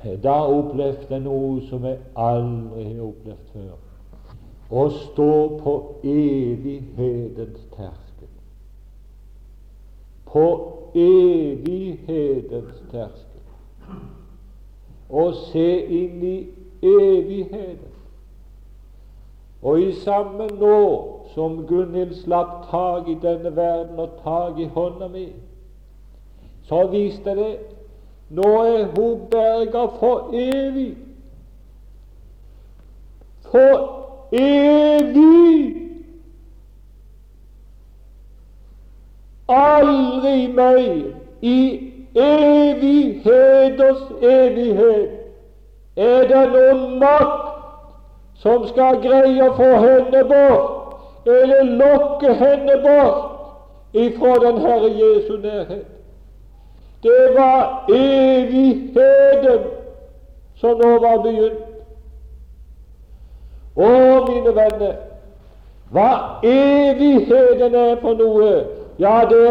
[0.03, 3.77] Da opplevde jeg noe som jeg aldri har opplevd før.
[4.71, 5.75] Å stå på
[6.07, 8.31] evighetens terskel.
[10.29, 10.45] På
[10.95, 13.99] evighetens terskel.
[15.09, 16.37] Og se inn i
[16.85, 17.95] evigheten.
[19.63, 20.83] Og i samme nå
[21.33, 25.27] som Gunhild slapp tak i denne verden og tak i hånda mi,
[26.69, 27.51] så viste det
[28.31, 30.97] nå er hun berga for evig.
[33.51, 33.77] For
[34.33, 35.75] evig!
[39.49, 40.79] Aldri mer
[41.41, 45.11] i evigheters evighet
[45.97, 47.47] er det noen makt
[48.43, 55.39] som skal greie å få henne bort, eller lokke henne bort ifra den Herre Jesu
[55.43, 55.98] nærhet.
[57.03, 59.61] Det var evigheten
[60.57, 61.65] som nå var begynt.
[63.79, 63.91] Å,
[64.27, 64.97] mine venner,
[65.95, 66.09] hva
[66.43, 68.49] evigheten er for noe,
[68.99, 69.45] ja, det,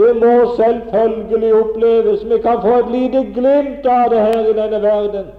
[0.00, 2.24] det må selvfølgelig oppleves.
[2.26, 5.30] Vi kan få et lite glimt av det her i denne verden.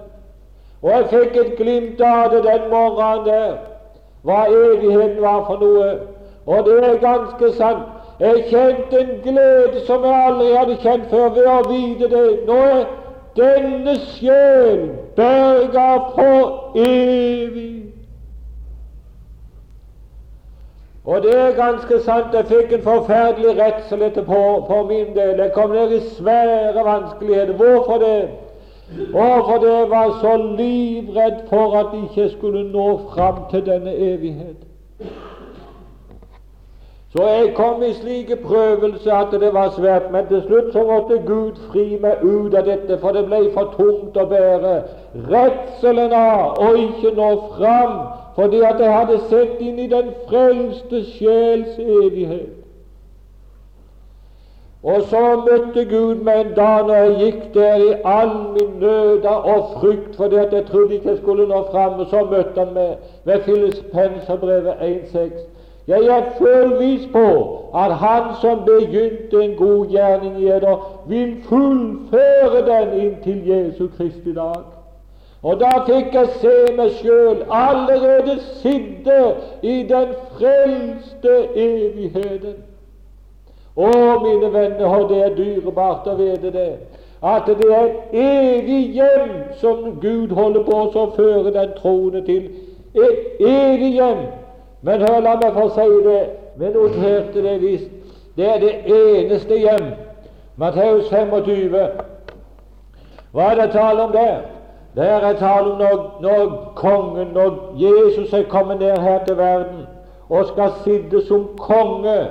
[0.80, 3.52] Og jeg fikk et glimt av det den morgenen der,
[4.24, 5.92] hva evigheten var for noe.
[6.46, 8.03] Og det er ganske sant.
[8.20, 12.26] Jeg kjente en glede som jeg aldri hadde kjent før ved å vite det.
[12.46, 12.84] Nå er
[13.36, 14.84] denne sjel
[15.16, 17.72] berga for evig.
[21.04, 25.34] Og det er ganske sant, jeg fikk en forferdelig redsel etterpå for min del.
[25.42, 27.52] Jeg kom ned i svære vanskeligheter.
[27.58, 28.28] Hvorfor det?
[29.12, 34.63] Fordi jeg var så livredd for at jeg ikke skulle nå fram til denne evighet.
[37.16, 40.10] Så jeg kom i slike prøvelser at det var svært.
[40.12, 43.70] Men til slutt så måtte Gud fri meg ut av dette, for det ble for
[43.76, 44.72] tungt å bære.
[45.30, 47.94] Redselen av å ikke nå fram,
[48.34, 52.60] fordi at jeg hadde sett inn i den frelste sjels evighet.
[54.82, 59.24] Og så møtte Gud meg en dag når jeg gikk der i all min nød
[59.30, 61.94] og frykt fordi at jeg trodde ikke jeg skulle nå fram.
[62.02, 65.53] Og så møtte han meg ved Filippenserbrevet 1,6.
[65.88, 70.76] Jeg er fullvis på at Han som begynte en god gjerning i dere,
[71.08, 74.62] vil fullføre den inntil Jesu Kristi dag.
[75.42, 79.16] Og da fikk jeg se meg sjøl allerede sitte
[79.62, 82.62] i den frelste evigheten.
[83.76, 83.90] Å,
[84.22, 86.70] mine venner, og det er dyrebart å vite det,
[87.24, 92.48] at det er et evig hjem som Gud holder på å føre den troende til.
[92.94, 94.24] Et evig hjem
[94.84, 96.22] men hør, la meg få si det,
[96.60, 97.92] vi noterte det visst.
[98.36, 99.86] Det er det eneste hjem.
[100.56, 101.78] Matteus 25.
[103.32, 104.36] Hva er det tale om der?
[104.96, 109.86] Der er tale om når, når kongen, når Jesus er kommet ned her til verden
[110.28, 112.28] og skal sitte som konge,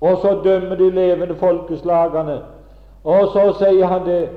[0.00, 2.40] og så dømmer de levende folkeslagene.
[3.04, 4.28] Og så sier han det,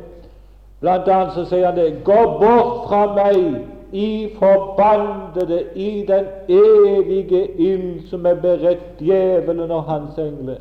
[0.79, 7.47] blant annet så sier han det Gå bort fra meg, i forbannede, i den evige
[7.57, 10.55] ild som er beredt djevelen og hans engler.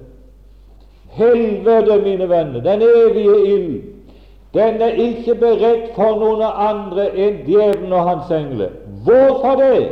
[1.10, 3.82] Helvete, mine venner, den evige ild,
[4.54, 8.70] den er ikke beredt for noen andre enn djevelen og hans engler.
[9.04, 9.88] Hvorfor det?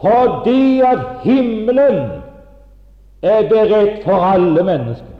[0.00, 2.10] Fordi at himmelen
[3.22, 5.17] er beredt for alle mennesker.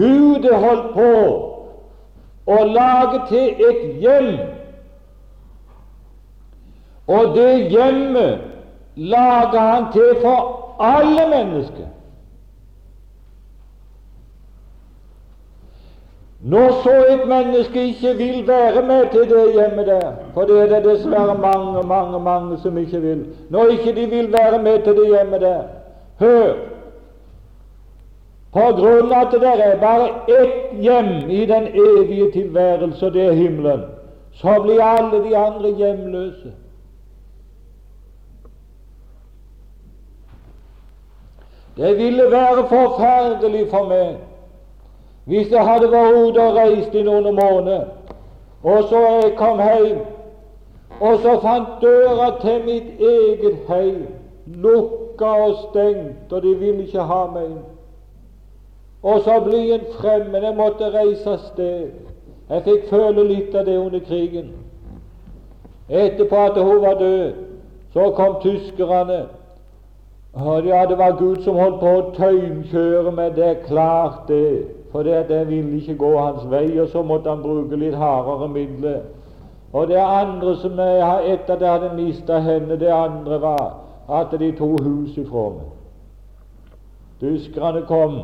[0.00, 1.12] Gud holdt på
[2.50, 4.30] å lage til et hjem,
[7.10, 8.46] og det hjemmet
[8.96, 11.88] lager Han til for alle mennesker.
[16.40, 20.70] Når så et menneske ikke vil være med til det hjemmet der, for det er
[20.72, 24.96] det dessverre mange, mange, mange som ikke vil Når ikke de vil være med til
[24.96, 25.62] det hjemmet der,
[26.18, 26.79] Hør!
[28.52, 33.26] På grunn av at det er bare ett hjem i den evige tilværelse, og det
[33.26, 33.84] er himmelen,
[34.32, 36.52] så blir alle de andre hjemløse.
[41.76, 44.18] Det ville være forferdelig for meg
[45.30, 47.84] hvis jeg hadde vært ute og reist i noen måneder,
[48.66, 50.00] og så jeg kom hjem,
[51.00, 54.00] og så fant døra til mitt eget hjem
[54.64, 57.69] lukka og stengt, og de ville ikke ha meg inn.
[59.02, 60.42] Og så bli en fremmed.
[60.42, 61.90] Jeg måtte reise av sted.
[62.50, 64.50] Jeg fikk føle litt av det under krigen.
[65.88, 67.32] Etterpå at hun var død,
[67.92, 69.26] Så kom tyskerne.
[70.38, 73.46] Ja, det var Gud som holdt på å tøymkjøre meg, det.
[73.46, 74.66] er Klart det.
[74.92, 78.48] For det, det ville ikke gå hans vei, og så måtte han bruke litt hardere
[78.48, 79.00] midler.
[79.72, 83.66] Og det andre som jeg, etter at jeg hadde mista henne, det andre var
[84.10, 85.68] at de tok huset ifra meg.
[87.20, 88.16] Tyskerne kom,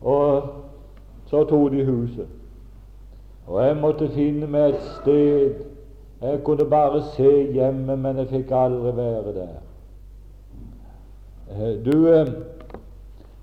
[0.00, 0.42] og
[1.26, 2.26] så tok de huset.
[3.46, 5.54] Og jeg måtte finne meg et sted.
[6.22, 9.56] Jeg kunne bare se hjemme, men jeg fikk aldri være der.
[11.50, 12.26] Eh, du, eh,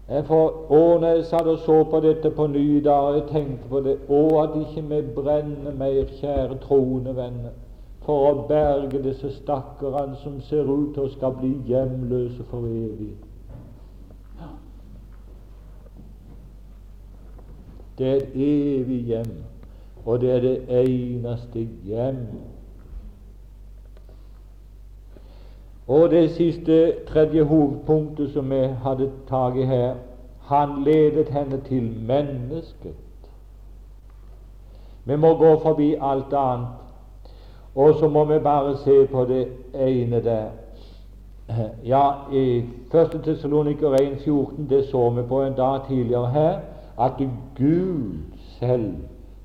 [0.10, 3.70] jeg får, å, når jeg satt og så på dette på ny og jeg tenkte
[3.70, 7.54] på det Å, at ikke vi brenner mer, kjære troende venner,
[8.04, 13.14] for å berge disse stakkarene som ser ut til å skal bli hjemløse for evig.
[17.98, 19.44] Det er et evig hjem,
[20.06, 22.28] og det er det eneste hjem.
[25.88, 29.96] Og det siste, tredje hovedpunktet som vi hadde tak i her
[30.44, 32.96] Han ledet henne til mennesket.
[35.06, 36.68] Vi må gå forbi alt annet,
[37.76, 40.50] og så må vi bare se på det ene der.
[41.86, 42.64] Ja, i
[42.94, 43.22] 1.
[43.24, 46.60] Tessaloniker 1,14, det så vi på en dag tidligere her,
[47.00, 47.22] at
[47.56, 48.94] Gud selv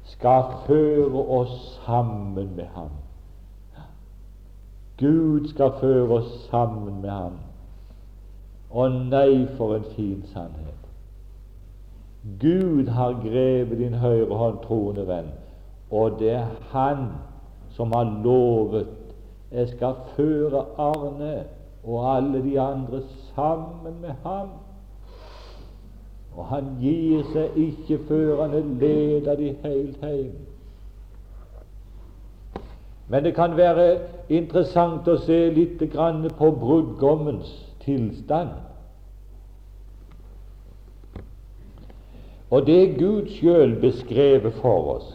[0.04, 2.90] skal føre oss sammen med Ham.
[4.98, 7.38] Gud skal føre oss sammen med Ham.
[8.70, 10.74] Og nei, for en fin sannhet!
[12.40, 15.30] Gud har grepet din høyre hånd, troende venn,
[15.90, 17.06] og det er Han
[17.72, 18.88] som har lovet
[19.52, 21.44] jeg skal føre Arne
[21.84, 23.00] og alle de andre
[23.34, 24.48] sammen med ham.
[26.38, 30.36] Og han gir seg ikke før han er leder de helt hjem.
[33.08, 33.86] Men det kan være
[34.28, 35.82] interessant å se litt
[36.38, 37.50] på brudgommens
[37.82, 38.52] tilstand.
[42.50, 45.10] Og det Gud sjøl beskrevet for oss.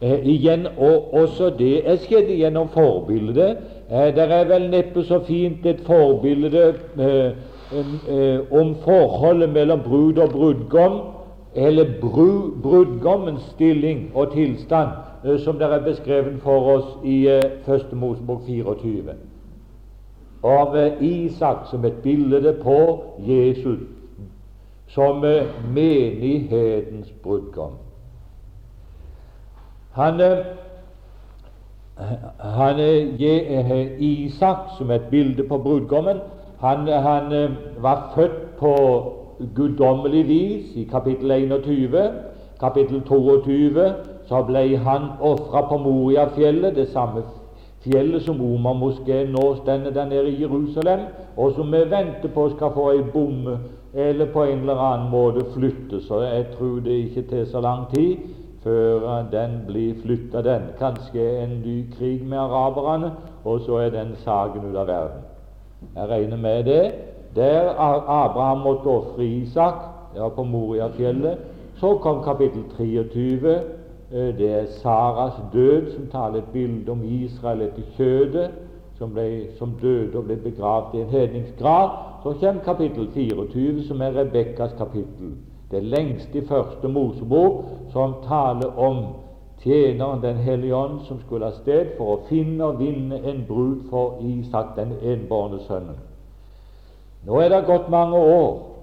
[0.00, 3.58] Eh, igjen, og Også det er skjedd gjennom forbildet.
[3.90, 7.32] Eh, det er vel neppe så fint et forbilde Eh,
[8.50, 11.00] om forholdet mellom brud og brudgom,
[11.54, 14.88] eller bru, brudgommens stilling og tilstand,
[15.24, 19.14] eh, som det er beskrevet for oss i eh, Første Mosebok 24,
[20.44, 23.80] av Isak som et bilde på Jesus
[24.88, 25.24] som
[25.74, 27.72] menighetens brudgom.
[29.92, 30.20] Han,
[32.38, 32.80] han
[33.98, 36.20] Isak som et bilde på brudgommen
[36.60, 37.50] han, han eh,
[37.82, 38.72] var født på
[39.54, 41.96] guddommelig vis i kapittel 21.
[42.60, 43.92] Kapittel 22
[44.28, 47.22] så ble han ofra på Moriafjellet, det samme
[47.84, 51.00] fjellet som Omar-moskeen nå stender der nede i Jerusalem,
[51.36, 53.58] og som vi venter på skal få ei bomme
[53.94, 56.00] eller på en eller annen måte flytte.
[56.08, 58.16] Så jeg tror det ikke til så lang tid
[58.64, 60.62] før den blir flytta, den.
[60.78, 63.12] Kanskje en ny krig med araberne,
[63.44, 65.35] og så er den saken ut av verden.
[65.96, 66.92] Jeg regner med det.
[67.36, 67.74] Der
[68.08, 69.74] Abraham måtte ofre Isak,
[70.14, 71.38] det var på Moriafjellet.
[71.74, 73.60] Så kom kapittel 23.
[74.12, 78.50] Eh, det er Saras død, som taler et bilde om Israel etter kjødet,
[78.98, 81.90] som, ble, som døde og ble begravd i en hedningsgrav.
[82.22, 85.36] Så kommer kapittel 24, som er Rebekkas kapittel.
[85.70, 89.04] Det lengste i første Mosebok, som taler om
[89.62, 93.88] tjeneren Den hellige ånd som skulle av sted for å finne og vinne en brud
[93.90, 95.98] for Isak, den enbårne sønnen.
[97.26, 98.76] Nå er det gått mange år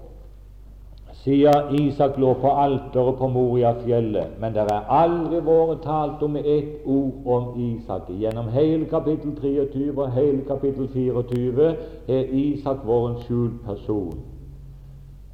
[1.24, 6.84] siden Isak lå på alteret på Moriafjellet, men det har aldri vært talt om ett
[6.84, 8.10] ord om Isak.
[8.12, 11.70] Gjennom hele kapittel 23 og hele kapittel 24
[12.08, 14.18] er Isak vært en skjult person,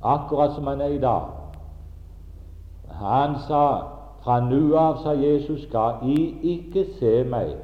[0.02, 1.32] akkurat som han er i dag.
[3.00, 3.64] Han sa
[4.24, 6.16] fra nå av, sa Jesus, skal I
[6.54, 7.54] ikke se meg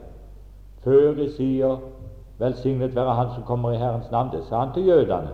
[0.85, 1.77] før I sier
[2.39, 4.29] Velsignet være Han som kommer i Herrens navn.
[4.33, 5.31] Det sa han til jødene.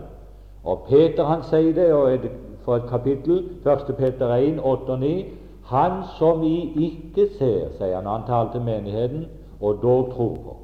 [0.63, 2.19] Og Peter han sier det og
[2.63, 3.95] for et kapittel, 1.
[3.97, 5.25] Peter 1, 8 og 9.
[5.65, 9.25] Han som I ikke ser, sier han, han taler til menigheten,
[9.61, 10.55] og dog tror på.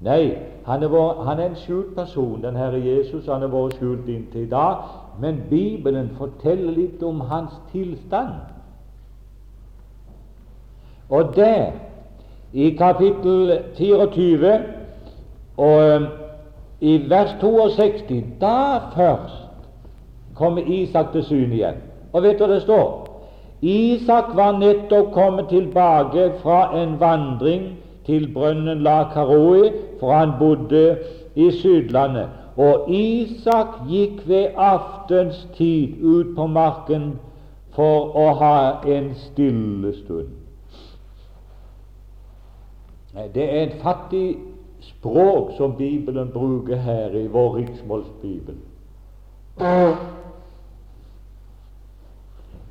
[0.00, 3.26] Nei, han er, vår, han er en skjult person, den Herre Jesus.
[3.26, 4.84] Han er vært skjult inntil i dag.
[5.20, 8.57] Men Bibelen forteller litt om hans tilstand.
[11.08, 11.66] Og der,
[12.52, 14.52] i kapittel 24
[15.56, 16.06] og um,
[16.80, 19.34] i vers 62, da først
[20.34, 21.74] kommer Isak til syne igjen.
[22.12, 23.08] Og vet du hva det står?
[23.62, 27.72] Isak var nettopp kommet tilbake fra en vandring
[28.06, 30.98] til brønnen La Karoi, for han bodde
[31.34, 32.28] i Sydlandet.
[32.56, 37.12] Og Isak gikk ved aftens tid ut på marken
[37.74, 40.37] for å ha en stille stund.
[43.34, 44.38] Det er et fattig
[44.80, 48.56] språk som Bibelen bruker her i vår riksmålsbibel.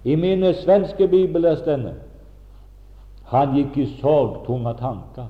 [0.04, 1.94] I mine svenske bibler stender
[3.28, 5.28] han gikk i sorgtunge tanker.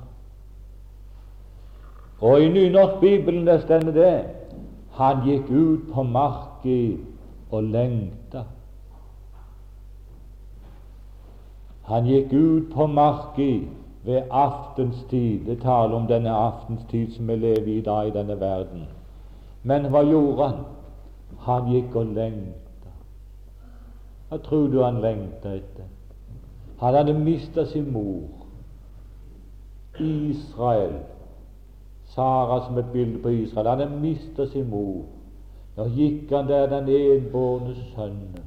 [2.22, 4.26] Og i nynorskbibelen der stender det
[4.98, 6.78] han gikk ut på marka
[7.52, 8.44] og lengta.
[11.90, 13.50] Han gikk ut på marka
[14.08, 15.46] ved aftenstid.
[15.46, 18.88] Det taler om denne aftenstid som vi lever i i dag i denne verden.
[19.64, 20.62] Men hva gjorde han?
[21.40, 22.94] Han gikk og lengta.
[24.30, 25.90] Hva tror du han lengta etter?
[26.80, 28.24] Han hadde mista sin mor.
[30.00, 30.96] Israel.
[32.06, 33.68] Sara som et bilde på Israel.
[33.68, 35.04] Han hadde mista sin mor.
[35.78, 38.40] Nå gikk han der, den enbårne sønnen,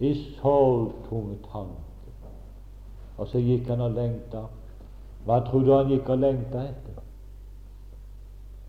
[0.00, 2.30] i sorgtunge tanker.
[3.16, 4.44] Og så gikk han og lengta.
[5.26, 7.00] Hva tror du han gikk og lengta etter?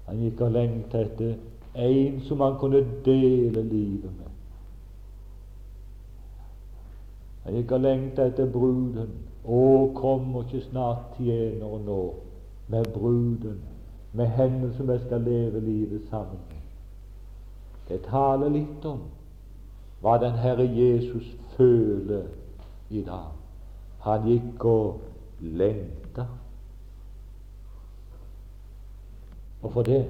[0.08, 1.36] Han gikk og lengta etter
[1.78, 4.32] en som han kunne dele livet med.
[7.44, 9.12] Han gikk og lengta etter bruden.
[9.46, 9.60] Å,
[9.96, 12.00] kommer ikke snart tjeneren nå
[12.68, 13.62] med bruden,
[14.18, 16.66] med henne som jeg skal leve livet sammen med?
[17.88, 19.06] Det taler litt om
[20.02, 22.26] hva den Herre Jesus føler
[22.90, 23.32] i dag.
[24.04, 25.00] Han gikk og
[25.40, 26.07] lengta.
[29.62, 30.10] Hvorfor det?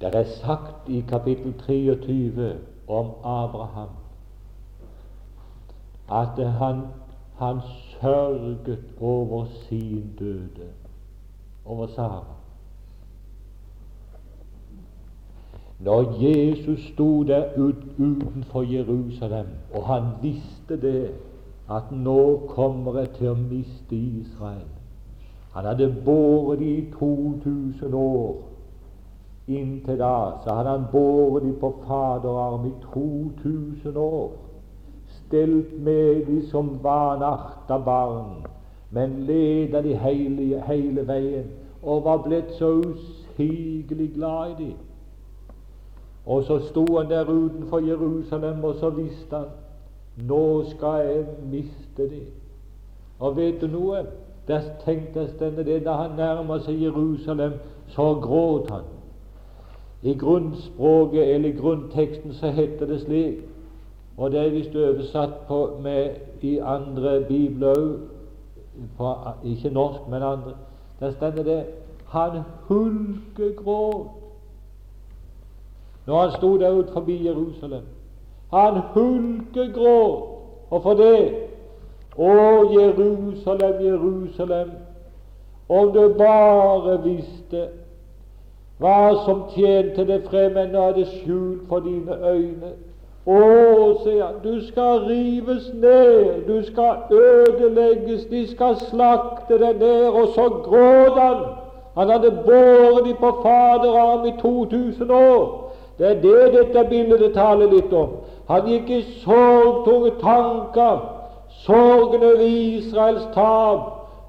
[0.00, 2.56] Det er sagt i kapittel 23
[2.88, 3.88] om Abraham
[6.10, 6.80] at han,
[7.36, 7.60] han
[8.00, 10.68] sørget over sin døde,
[11.64, 12.24] over Sara.
[15.78, 21.14] Når Jesus sto der ut, utenfor Jerusalem, og han visste det,
[21.70, 24.77] at nå kommer jeg til å miste Israel
[25.58, 28.36] han hadde båret de i 2000 år.
[29.48, 34.32] Inntil da så hadde han båret de på faderarm i 2000 år.
[35.08, 38.46] Stelt med de som vanarta barn,
[38.90, 41.50] men leda de hele, hele veien
[41.82, 44.72] og var blitt så usigelig glad i de.
[46.26, 49.50] Og så sto han der utenfor Jerusalem, og så visste han
[50.28, 52.22] nå skal jeg miste de.
[53.18, 54.06] Og vet du noe?
[54.48, 54.60] Der
[55.38, 57.52] denne det Da han nærmer seg Jerusalem,
[57.88, 58.82] så gråt han.
[60.02, 63.34] I grunnspråket eller grunnteksten så heter det slik,
[64.16, 67.98] og det er visst oversatt på med i andre bibler
[68.98, 70.54] òg, ikke norsk, men andre.
[71.00, 71.64] Der stender det
[72.06, 74.06] han hulkegråt
[76.06, 77.82] når han sto der ut forbi Jerusalem.
[78.52, 80.28] Han hulkegråt.
[80.70, 81.47] Og for det
[82.18, 82.34] å,
[82.72, 84.70] Jerusalem, Jerusalem,
[85.68, 87.68] om du bare visste
[88.78, 92.72] hva som tjente det frem, ennå er det skjult for dine øyne.
[93.28, 93.38] Å,
[94.02, 100.06] sier han, du skal rives ned, du skal ødelegges, de skal slakte deg ned.
[100.08, 101.42] Og så gråt han.
[101.98, 105.44] Han hadde båret dem på faderarm i 2000 år.
[105.98, 108.20] Det er det dette bildet taler litt om.
[108.48, 111.17] Han gikk i sorgtunge tanker
[111.64, 113.80] sorgen over Israels tap,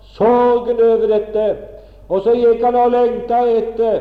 [0.01, 1.57] sorgen over dette.
[2.09, 3.99] Og så gikk han og lengta etter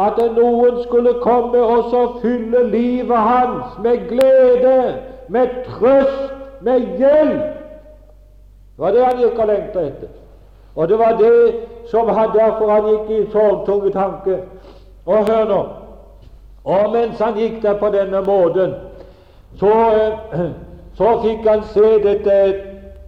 [0.00, 4.94] at noen skulle komme og så fylle livet hans med glede,
[5.28, 7.58] med trøst, med hjelp.
[8.76, 10.16] Det var det han gikk og lengta etter.
[10.74, 11.54] Og det var det
[11.90, 14.38] som han derfor han gikk i sorgtunge tanke.
[15.06, 15.60] Og hør nå
[16.64, 18.74] Og mens han gikk der på denne måten,
[19.56, 19.72] så,
[20.98, 22.34] så fikk han se dette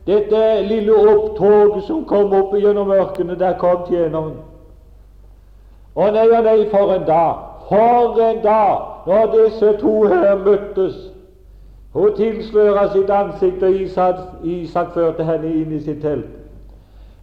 [0.07, 4.35] dette lille opptoget som kom opp gjennom ørkenen, der kom tjeneren.
[5.95, 7.49] Å nei og nei, for en dag!
[7.69, 8.89] For en dag!
[9.07, 10.95] Når disse to her møttes.
[11.93, 16.31] Hun tilsløra sitt ansikt, og Isak, Isak førte henne inn i sitt telt.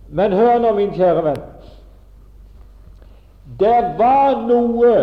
[0.09, 1.41] Men hør nå, min kjære venn.
[3.59, 4.93] Det var noe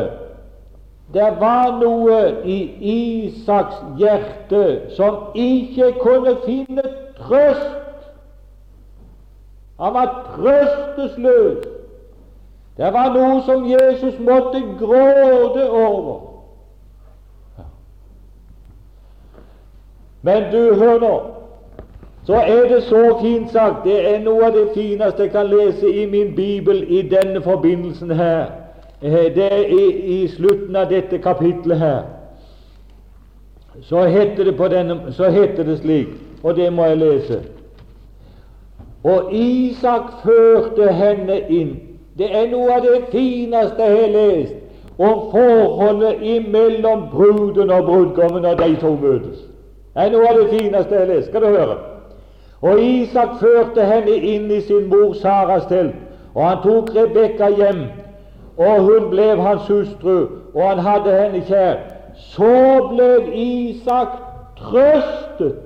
[1.14, 2.56] det var noe i
[2.92, 4.62] Isaks hjerte
[4.96, 6.82] som ikke kunne finne
[7.28, 7.70] trøst.
[9.80, 10.06] Han var
[10.36, 11.64] trøstesløs.
[12.76, 16.20] Det var noe som Jesus måtte gråte over.
[20.22, 21.20] Men du, hør nå.
[22.26, 23.84] så er det så fint sagt.
[23.84, 28.10] Det er noe av det fineste jeg kan lese i min bibel i denne forbindelsen
[28.10, 28.46] her.
[29.02, 29.84] Eh, det er i,
[30.22, 32.02] i slutten av dette kapitlet her.
[33.82, 36.08] Så heter, det denne, så heter det slik,
[36.42, 37.40] og det må jeg lese
[39.04, 41.76] Og Isak førte henne inn.
[42.18, 44.54] Det er noe av det fineste jeg har lest
[44.98, 49.44] om forholdet imellom bruden og brudgommen når de to møtes.
[49.94, 51.28] Det er noe av det fineste jeg har lest.
[51.28, 51.76] Skal du høre?
[52.62, 55.94] Og Isak førte henne inn i sin mor Saras telt,
[56.34, 57.84] og han tok Rebekka hjem,
[58.56, 60.16] og hun ble hans hustru,
[60.54, 61.78] og han hadde henne kjær.
[62.32, 62.56] Så
[62.90, 64.16] ble Isak
[64.56, 65.60] trøstet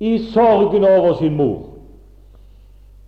[0.00, 1.58] i sorgen over sin mor.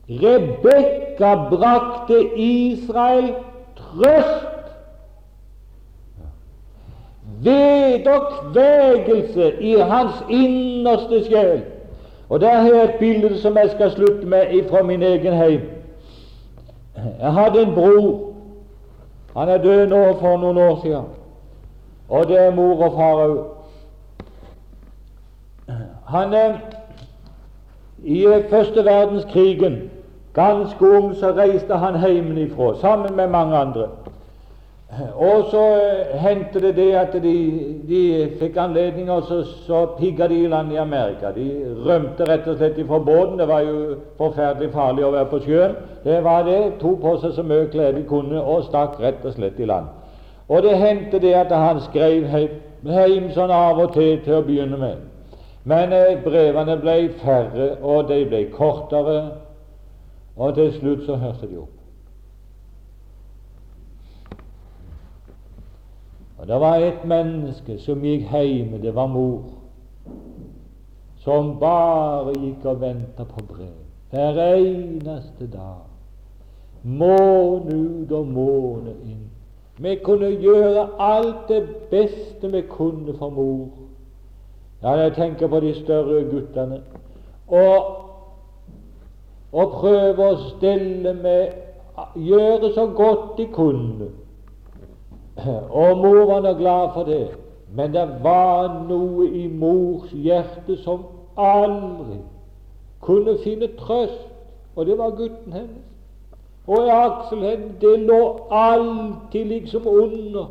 [0.08, 3.34] Rebekka brakte Israel
[3.76, 4.46] trøst
[7.42, 11.62] ved kvegelse i hans innerste sjel.
[12.28, 15.60] Og Der har jeg et bilde som jeg skal slutte med fra min egen heim.
[17.20, 18.20] Jeg hadde en bror.
[19.36, 21.04] Han er død nå for noen år siden.
[22.08, 23.44] Og det er mor og far òg.
[26.08, 26.34] Han
[28.04, 29.90] I første verdenskrigen,
[30.34, 33.88] ganske ung, så reiste han hjemmefra sammen med mange andre.
[35.14, 37.34] Og så eh, hendte det det at de,
[37.88, 41.32] de fikk anledning, og så, så pigga de i land i Amerika.
[41.34, 43.38] De rømte rett og slett ifra båten.
[43.38, 45.74] Det var jo forferdelig farlig å være på sjøen.
[46.04, 46.60] Det var det.
[46.80, 49.90] Tok på seg så mye klær de kunne, og stakk rett og slett i land.
[50.48, 52.30] Og det hendte det at han skrev
[52.86, 55.02] hjem sånn av og til til å begynne med.
[55.66, 59.16] Men eh, brevene ble færre, og de ble kortere,
[60.36, 61.72] og til slutt så hørte de opp.
[66.38, 69.48] Og det var et menneske som gikk hjemme, det var mor,
[71.24, 73.74] som bare gikk og venta på brev
[74.10, 75.82] hver eneste dag.
[76.82, 79.24] Måned ut og måned inn.
[79.82, 83.75] Vi kunne gjøre alt det beste vi kunne for mor.
[84.82, 86.80] Ja, jeg tenker på de større guttene.
[87.48, 87.86] Og,
[89.52, 91.62] og prøve å stelle med
[92.16, 94.10] Gjøre så godt de kunne
[95.70, 97.28] og mor var nå glad for det.
[97.72, 101.02] Men det var noe i mors hjerte som
[101.36, 102.20] aldri
[103.04, 104.22] kunne finne trøst,
[104.76, 105.84] og det var gutten hennes.
[106.66, 107.44] Og i Aksel
[107.80, 108.20] det lå
[108.50, 110.46] alltid liksom under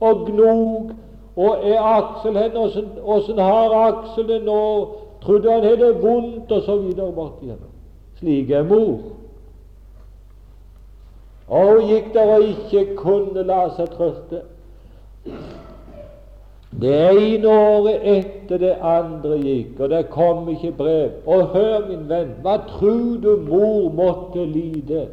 [0.00, 0.92] og gnog.
[1.38, 4.62] Og er Aksel hen, åssen har Aksel det nå?
[5.22, 7.74] Trodde han hadde vondt, og så videre bort igjennom.
[8.18, 8.98] Slik er mor.
[11.48, 14.42] Og hun gikk der og ikke kunne la seg trøste.
[16.80, 21.10] Det ene året etter det andre gikk, og det kom ikke brev.
[21.26, 25.06] Og hør, min venn, hva tror du mor måtte lide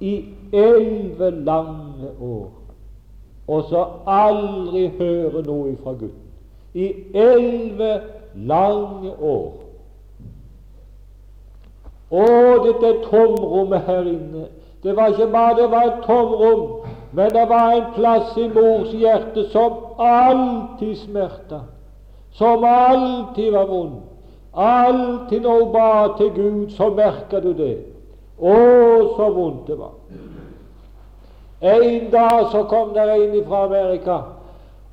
[0.00, 0.14] i
[0.52, 2.50] elleve lange år,
[3.48, 6.14] og så aldri høre noe fra Gud?
[6.74, 7.92] I elleve
[8.34, 9.52] lange år.
[12.12, 12.26] Å,
[12.66, 14.48] dette tomrommet her inne
[14.82, 16.62] det var ikke bare det var et tomrom,
[17.12, 21.60] men det var en plass i mors hjerte som alltid smerta,
[22.34, 24.00] som alltid var vond.
[24.52, 27.76] Alltid når hun ba til Gud, så merka du det.
[28.42, 28.56] Å,
[29.16, 29.94] så vondt det var.
[31.62, 34.16] En dag så kom der en fra Amerika,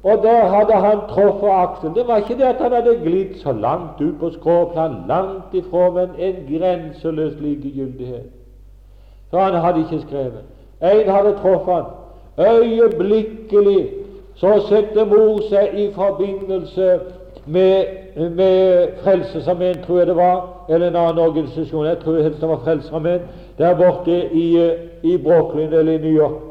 [0.04, 1.96] og der hadde han truffet Aksel.
[1.96, 5.90] Det var ikke det at han hadde glidd så langt ut på skråplan, langt ifra,
[5.90, 8.30] men en grenseløs likegyldighet.
[9.32, 10.44] Så han hadde ikke skrevet.
[10.82, 11.84] En hadde truffet han.
[12.38, 13.90] Øyeblikkelig
[14.36, 17.00] så setter mor seg i forbindelse
[17.46, 21.86] med, med Frelsesarmeen, tror jeg det var, eller en annen organisasjon.
[21.86, 23.20] Jeg tror helst det var Frelsesarmeen,
[23.58, 24.72] der borte i,
[25.04, 26.49] i Brooklyn eller i New York.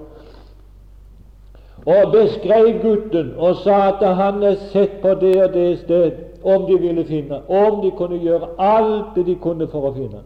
[1.89, 6.11] Og beskrev gutten og sa at han er sett på det og det sted,
[6.45, 10.21] om de ville finne, om de kunne gjøre alt det de kunne for å finne.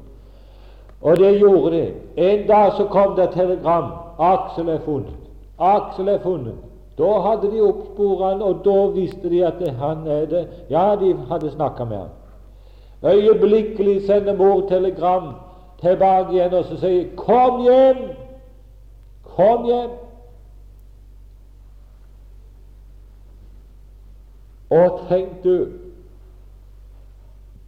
[1.03, 1.95] Og det gjorde det.
[2.17, 3.93] En dag så kom det telegram.
[4.19, 5.15] Aksel er funnet.
[5.59, 6.59] Aksel er funnet.
[6.99, 10.45] Da hadde de oppsporet han, og da visste de at han er det.
[10.71, 12.13] Ja, de hadde snakka med han.
[13.03, 15.35] Øyeblikkelig sender mor telegram
[15.81, 17.97] tilbake igjen og så sier 'Kom hjem!
[19.37, 20.12] Kom hjem!'
[24.73, 25.69] Og tenk du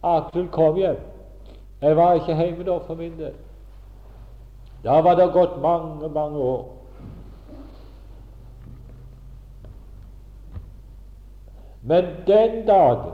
[0.05, 0.97] Aksel kom hjem.
[1.81, 3.33] Jeg var ikke hjemme da for min del.
[4.83, 6.65] Da var det gått mange, mange år.
[11.81, 13.11] Men den dagen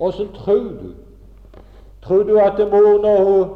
[0.00, 0.94] Åssen tror du
[2.02, 3.48] Tror du at mor, når hun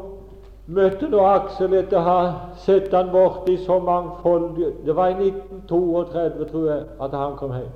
[0.67, 2.19] møtte nå Aksel etter å ha
[2.67, 7.57] sett han borte i så mangfoldige Det var i 1932, tror jeg, at han kom
[7.57, 7.73] hjem.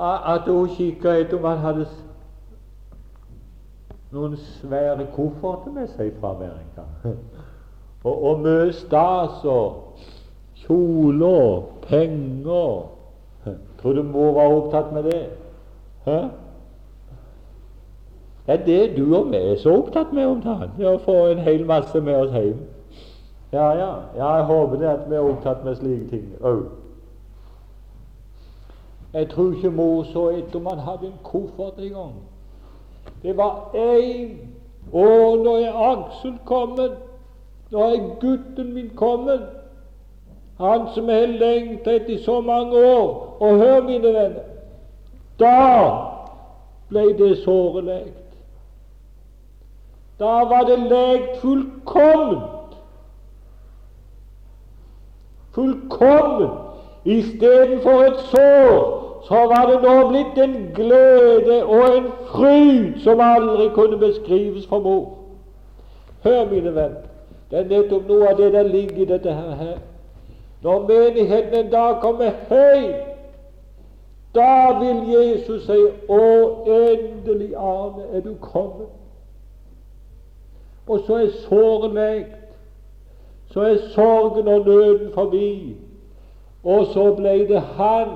[0.00, 1.86] At hun kikka etter om han hadde
[4.10, 6.86] noen svære kofferter med seg fra Amerika.
[8.04, 10.00] og, og mye stas og
[10.64, 12.88] kjoler penger.
[13.82, 15.22] Tror du mor var opptatt med det?
[16.04, 16.18] Hæ?
[18.46, 21.16] Det er det du og vi er så opptatt med om dagen, det å få
[21.30, 22.56] en hel masse med oss hjem.
[23.52, 26.64] Ja, ja, ja jeg håper det at vi er opptatt med slike ting òg.
[29.12, 32.14] Jeg tror ikke mor så etter om han hadde en koffert engang.
[33.22, 34.38] Det var én
[34.92, 35.06] Å,
[35.38, 36.96] nå er Aksel kommet.
[37.70, 39.42] Nå er gutten min kommet.
[40.58, 43.36] Han som jeg har lengtet etter i så mange år.
[43.40, 44.48] Og hør, mine venner,
[45.38, 45.52] da
[46.90, 48.16] ble det såret lekt.
[50.18, 52.74] Da var det lekt fullkomment.
[55.54, 56.66] Fullkomment.
[57.04, 63.68] Istedenfor et sår så var det nå blitt en glede og en fryd som aldri
[63.74, 65.08] kunne beskrives for mor.
[66.24, 67.06] Hør, mine venner,
[67.50, 69.78] det er nettopp noe av det der ligger i dette her.
[70.62, 73.10] Når menigheten en dag kommer høy
[74.34, 76.22] da vil Jesus si 'Å,
[76.66, 78.94] endelig, Arne, er du kommet'.
[80.86, 82.36] Og så er såren lekt.
[83.52, 85.76] Så er sorgen og nøden forbi.
[86.64, 88.08] Og så ble det Han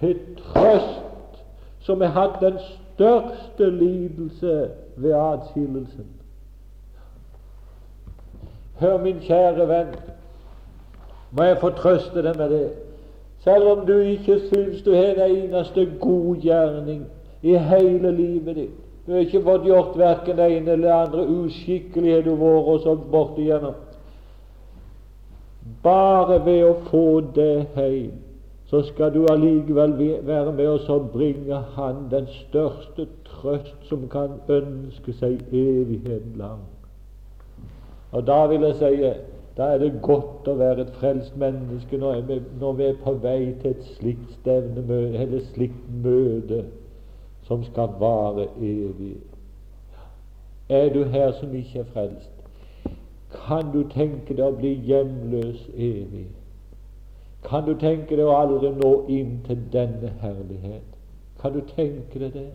[0.00, 0.18] til
[0.54, 1.42] trøst
[1.80, 6.06] som har hatt den største lidelse ved atskillelsen.
[8.80, 9.94] Hør, min kjære venn,
[11.30, 12.68] må jeg få trøste deg med det.
[13.44, 17.04] Selv om du ikke syns du har en eneste god gjerning
[17.42, 18.78] i hele livet ditt.
[19.06, 21.26] Du har ikke fått gjort verken det ene eller det andre.
[21.26, 23.78] Uskikkelig har du vært og så bort igjennom.
[25.82, 28.29] Bare ved å få det hjem
[28.70, 29.96] så skal du allikevel
[30.26, 36.62] være med oss og bringe Han den største trøst som kan ønske seg evigheten lang.
[38.12, 39.10] Og da vil jeg si
[39.56, 43.12] da er det godt å være et frelst menneske når vi, når vi er på
[43.20, 46.62] vei til et slikt stevnemøte eller slikt møte
[47.48, 49.16] som skal vare evig.
[50.70, 52.36] Er du her som ikke er frelst,
[53.34, 56.28] kan du tenke deg å bli hjemløs evig.
[57.44, 60.86] Kan du tenke deg å aldri nå inn til denne herlighet?
[61.40, 62.50] Kan du tenke deg det?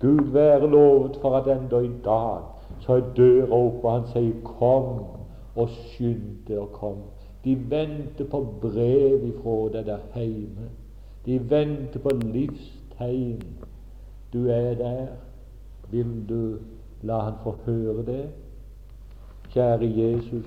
[0.00, 2.46] Gud være lovet for at enda i dag
[2.84, 5.06] så er døra oppe, og han sier 'Kom',
[5.56, 7.08] og skynd deg å komme.
[7.44, 10.68] De venter på brev ifra deg der hjemme.
[11.26, 13.42] De venter på livstegn.
[14.32, 15.06] Du er der.
[15.90, 16.58] Vil du
[17.02, 18.28] la han få høre det?
[19.50, 20.46] Kjære Jesus,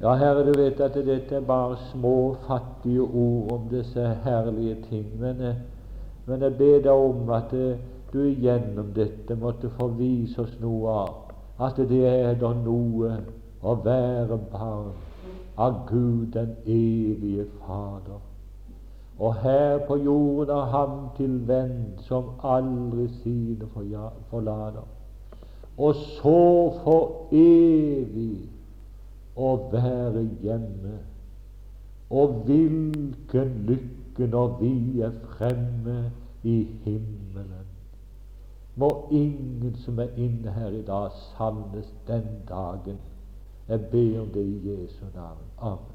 [0.00, 5.06] ja, Herre, du vet at dette er bare små, fattige ord om disse herlige ting.
[5.20, 7.78] Men, jeg ber deg om at eh,
[8.12, 11.26] du gjennom dette måtte få vise oss noe av
[11.58, 13.12] at det er da noe
[13.64, 14.90] å være barn
[15.56, 18.20] av Gud den evige Fader.
[19.18, 23.68] Og her på jorden har ham til venn som aldri sine
[24.30, 24.84] forlater.
[25.78, 26.42] Og så
[26.82, 28.55] for evig
[29.36, 30.98] å være hjemme.
[32.10, 36.10] Og hvilken lykke når vi er fremme
[36.42, 37.66] i himmelen.
[38.76, 42.98] Må ingen som er inne her i dag, savnes den dagen.
[43.68, 45.44] Jeg ber om det i Jesu navn.
[45.58, 45.92] Amen.